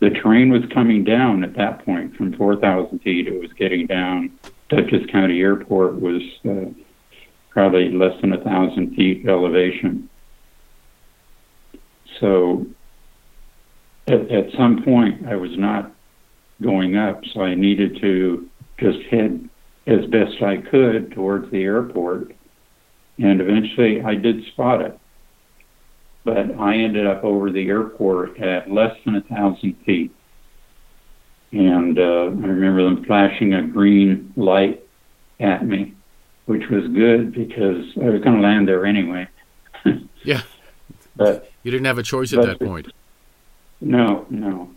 [0.00, 3.28] the terrain was coming down at that point from 4,000 feet.
[3.28, 4.32] It was getting down.
[4.68, 6.70] Dutchess County Airport was uh,
[7.50, 10.08] probably less than a thousand feet elevation.
[12.20, 12.66] So
[14.06, 15.92] at, at some point, I was not
[16.62, 18.48] going up, so I needed to
[18.78, 19.48] just head
[19.86, 22.32] as best I could towards the airport.
[23.18, 24.99] And eventually I did spot it.
[26.24, 30.12] But I ended up over the airport at less than a thousand feet.
[31.52, 34.82] And uh, I remember them flashing a green light
[35.40, 35.94] at me,
[36.46, 39.28] which was good because I was going to land there anyway.
[40.22, 40.42] Yeah.
[41.16, 42.92] But you didn't have a choice at that point.
[43.80, 44.70] No, no.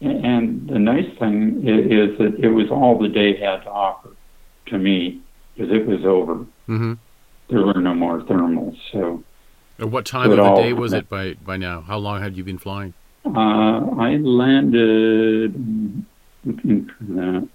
[0.00, 4.10] And the nice thing i- is that it was all the day had to offer
[4.66, 5.20] to me
[5.54, 6.34] because it was over.
[6.68, 6.94] Mm-hmm.
[7.50, 8.76] There were no more thermals.
[8.90, 9.22] So
[9.80, 11.80] At what time of the all- day was it by by now?
[11.80, 12.92] How long had you been flying?
[13.24, 13.30] uh,
[13.98, 15.54] I landed,
[16.44, 17.48] looking for that.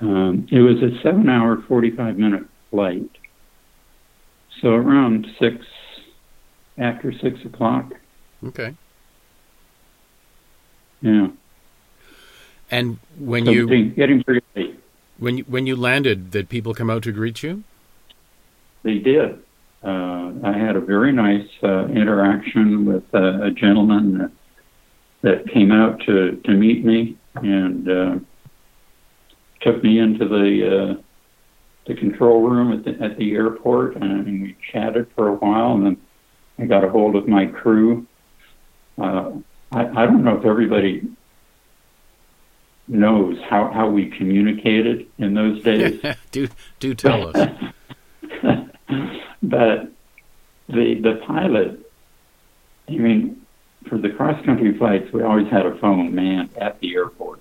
[0.00, 3.08] Um, it was a seven hour, 45 minute flight.
[4.60, 5.64] So around six,
[6.76, 7.92] after six o'clock.
[8.44, 8.74] Okay.
[11.00, 11.28] Yeah.
[12.70, 14.78] And when So you getting- getting pretty late.
[15.18, 17.64] when you when you landed, did people come out to greet you?
[18.82, 19.38] they did.
[19.86, 24.30] Uh, I had a very nice uh, interaction with uh, a gentleman that,
[25.22, 28.18] that came out to, to meet me and uh,
[29.60, 31.02] took me into the uh,
[31.86, 35.86] the control room at the, at the airport, and we chatted for a while, and
[35.86, 35.96] then
[36.58, 38.06] I got a hold of my crew.
[38.98, 39.30] Uh,
[39.70, 41.08] I, I don't know if everybody
[42.88, 46.00] knows how, how we communicated in those days.
[46.32, 46.48] do
[46.80, 47.50] do tell us.
[49.48, 49.92] but
[50.68, 51.80] the the pilot,
[52.88, 53.42] I mean,
[53.88, 57.40] for the cross country flights, we always had a phone manned at the airport.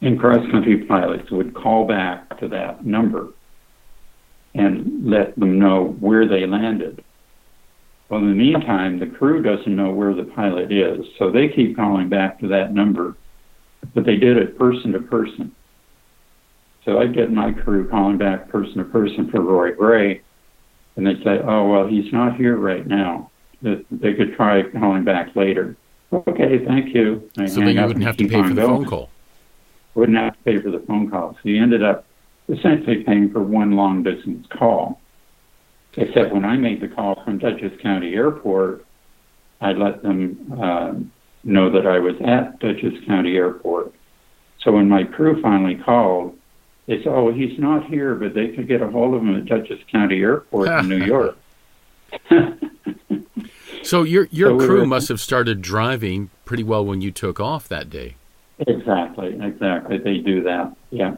[0.00, 3.28] And cross country pilots would call back to that number
[4.54, 7.02] and let them know where they landed.
[8.08, 11.74] Well, in the meantime, the crew doesn't know where the pilot is, so they keep
[11.74, 13.16] calling back to that number,
[13.94, 15.54] but they did it person to person.
[16.84, 20.20] So I get my crew calling back person to person for Roy Gray,
[20.96, 23.30] and they say, "Oh well, he's not here right now.
[23.62, 25.76] They could try calling back later."
[26.12, 27.28] Okay, thank you.
[27.38, 28.82] I so then you wouldn't have to pay for the going.
[28.82, 29.10] phone call.
[29.94, 31.36] Wouldn't have to pay for the phone call.
[31.42, 32.06] So you ended up
[32.48, 35.00] essentially paying for one long distance call.
[35.96, 38.84] Except when I made the call from Dutchess County Airport,
[39.60, 40.94] I let them uh,
[41.44, 43.92] know that I was at Dutchess County Airport.
[44.60, 46.36] So when my crew finally called,
[46.86, 49.46] they said, "Oh, he's not here, but they could get a hold of him at
[49.46, 51.36] Dutchess County Airport in New York."
[53.82, 57.10] so your your so crew we were, must have started driving pretty well when you
[57.10, 58.16] took off that day.
[58.58, 59.98] Exactly, exactly.
[59.98, 61.16] They do that, yeah.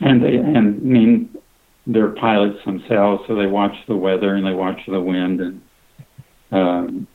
[0.00, 1.36] And they and I mean
[1.86, 5.62] they're pilots themselves, so they watch the weather and they watch the wind, and
[6.52, 7.06] um,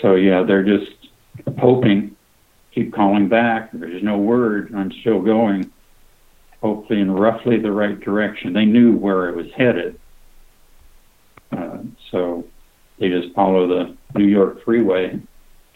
[0.00, 0.92] so yeah, they're just
[1.58, 2.16] hoping,
[2.72, 3.70] keep calling back.
[3.72, 4.72] There's no word.
[4.74, 5.70] I'm still going,
[6.62, 8.52] hopefully in roughly the right direction.
[8.52, 9.98] They knew where it was headed,
[11.52, 11.78] uh,
[12.10, 12.44] so
[12.98, 15.20] they just follow the New York freeway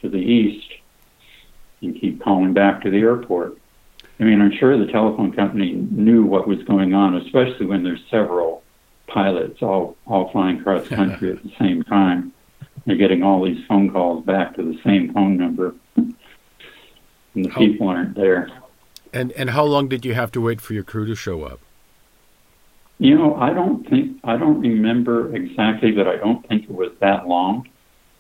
[0.01, 0.69] to the east
[1.81, 3.59] and keep calling back to the airport.
[4.21, 8.03] I mean, I'm sure the telephone company knew what was going on, especially when there's
[8.11, 8.63] several
[9.07, 12.33] pilots all all flying cross country at the same time.
[12.87, 16.15] They're getting all these phone calls back to the same phone number, and
[17.35, 18.51] the how, people aren't there.
[19.13, 21.61] And and how long did you have to wait for your crew to show up?
[22.99, 26.93] You know, I don't think I don't remember exactly, but I don't think it was
[27.01, 27.69] that long.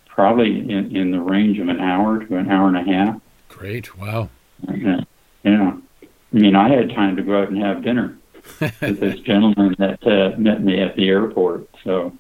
[0.07, 3.21] Probably in, in the range of an hour to an hour and a half.
[3.49, 3.97] Great!
[3.97, 4.29] Wow.
[4.69, 5.01] Yeah.
[5.43, 5.77] yeah.
[6.03, 8.17] I mean, I had time to go out and have dinner
[8.61, 11.69] with this gentleman that uh, met me at the airport.
[11.85, 12.13] So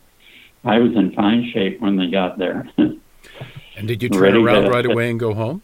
[0.64, 2.68] I was in fine shape when they got there.
[2.76, 5.62] and did you turn Ready around to, right away and go home?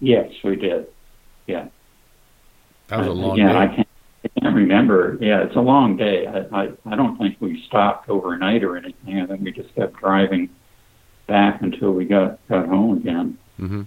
[0.00, 0.86] Yes, we did.
[1.46, 1.68] Yeah.
[2.88, 3.58] That was a long yeah, day.
[3.58, 3.88] I can't,
[4.24, 5.16] I can't remember.
[5.20, 6.26] Yeah, it's a long day.
[6.26, 9.20] I, I, I don't think we stopped overnight or anything.
[9.20, 10.50] I think we just kept driving
[11.26, 13.38] back until we got, got home again.
[13.60, 13.82] Mm-hmm.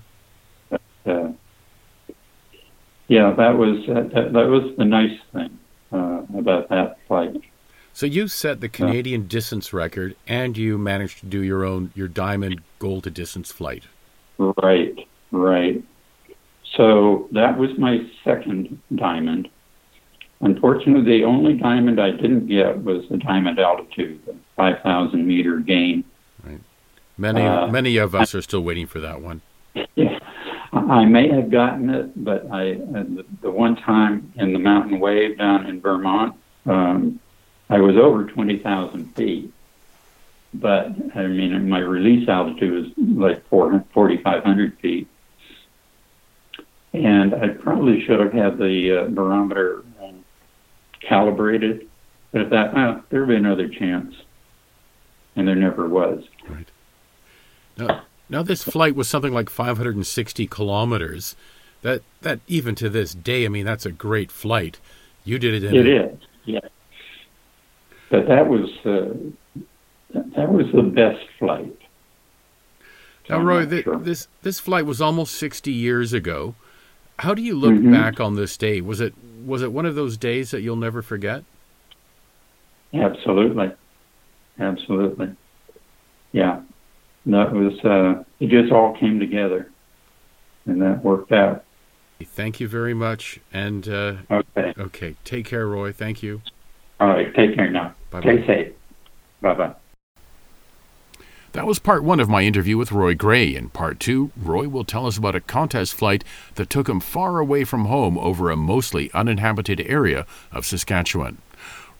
[0.69, 1.31] But, uh,
[3.07, 5.59] yeah, that was that, that was the nice thing
[5.91, 7.41] uh, about that flight.
[7.93, 12.07] So you set the Canadian distance record, and you managed to do your own your
[12.07, 13.83] diamond goal to distance flight.
[14.37, 15.83] Right, right.
[16.75, 19.49] So that was my second diamond.
[20.39, 26.03] Unfortunately, the only diamond I didn't get was the diamond altitude, the 5,000 meter gain.
[26.43, 26.61] Right.
[27.17, 29.41] Many, uh, many of us are still waiting for that one.
[29.95, 30.19] Yeah.
[30.73, 34.99] I may have gotten it, but I uh, the, the one time in the mountain
[34.99, 37.19] wave down in Vermont, um,
[37.69, 39.53] I was over twenty thousand feet.
[40.53, 45.09] But I mean, my release altitude was like four forty five hundred feet,
[46.93, 50.11] and I probably should have had the uh, barometer uh,
[50.99, 51.87] calibrated.
[52.31, 54.15] But if that, uh, there'd be another chance,
[55.35, 56.23] and there never was.
[56.47, 56.67] Right.
[57.77, 58.01] No.
[58.29, 61.35] Now, this flight was something like 560 kilometers.
[61.81, 64.79] That that even to this day, I mean, that's a great flight.
[65.25, 65.63] You did it.
[65.63, 66.59] In it a, is, yeah.
[68.09, 69.13] But that was uh,
[70.35, 71.75] that was the best flight.
[73.29, 73.97] Now, Roy, sure.
[73.97, 76.55] this this flight was almost 60 years ago.
[77.21, 77.91] How do you look mm-hmm.
[77.91, 78.81] back on this day?
[78.81, 79.13] Was it
[79.45, 81.43] was it one of those days that you'll never forget?
[82.95, 83.71] Absolutely,
[84.59, 85.35] absolutely.
[86.31, 86.61] Yeah,
[87.27, 88.47] that was uh, it.
[88.47, 89.69] Just all came together,
[90.65, 91.63] and that worked out.
[92.23, 95.15] Thank you very much, and uh, okay, okay.
[95.23, 95.91] Take care, Roy.
[95.91, 96.41] Thank you.
[96.99, 97.93] All right, take care now.
[98.09, 98.21] Bye.
[98.21, 98.73] Stay safe.
[99.41, 99.75] Bye bye.
[101.53, 103.53] That was part one of my interview with Roy Gray.
[103.55, 106.23] In part two, Roy will tell us about a contest flight
[106.55, 111.39] that took him far away from home over a mostly uninhabited area of Saskatchewan.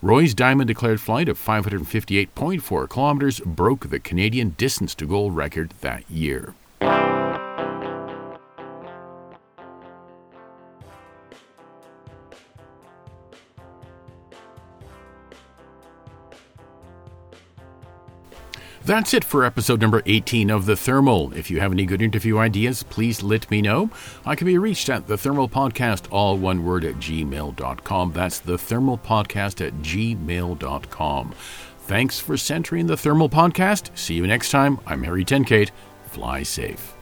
[0.00, 6.10] Roy's diamond declared flight of 558.4 kilometers broke the Canadian distance to goal record that
[6.10, 6.54] year.
[18.84, 21.32] That's it for episode number 18 of The Thermal.
[21.34, 23.90] If you have any good interview ideas, please let me know.
[24.26, 28.12] I can be reached at The Thermal Podcast, all one word, at gmail.com.
[28.12, 31.32] That's The Thermal Podcast at gmail.com.
[31.78, 33.96] Thanks for centering The Thermal Podcast.
[33.96, 34.80] See you next time.
[34.84, 35.70] I'm Harry Tenkate.
[36.06, 36.94] Fly safe.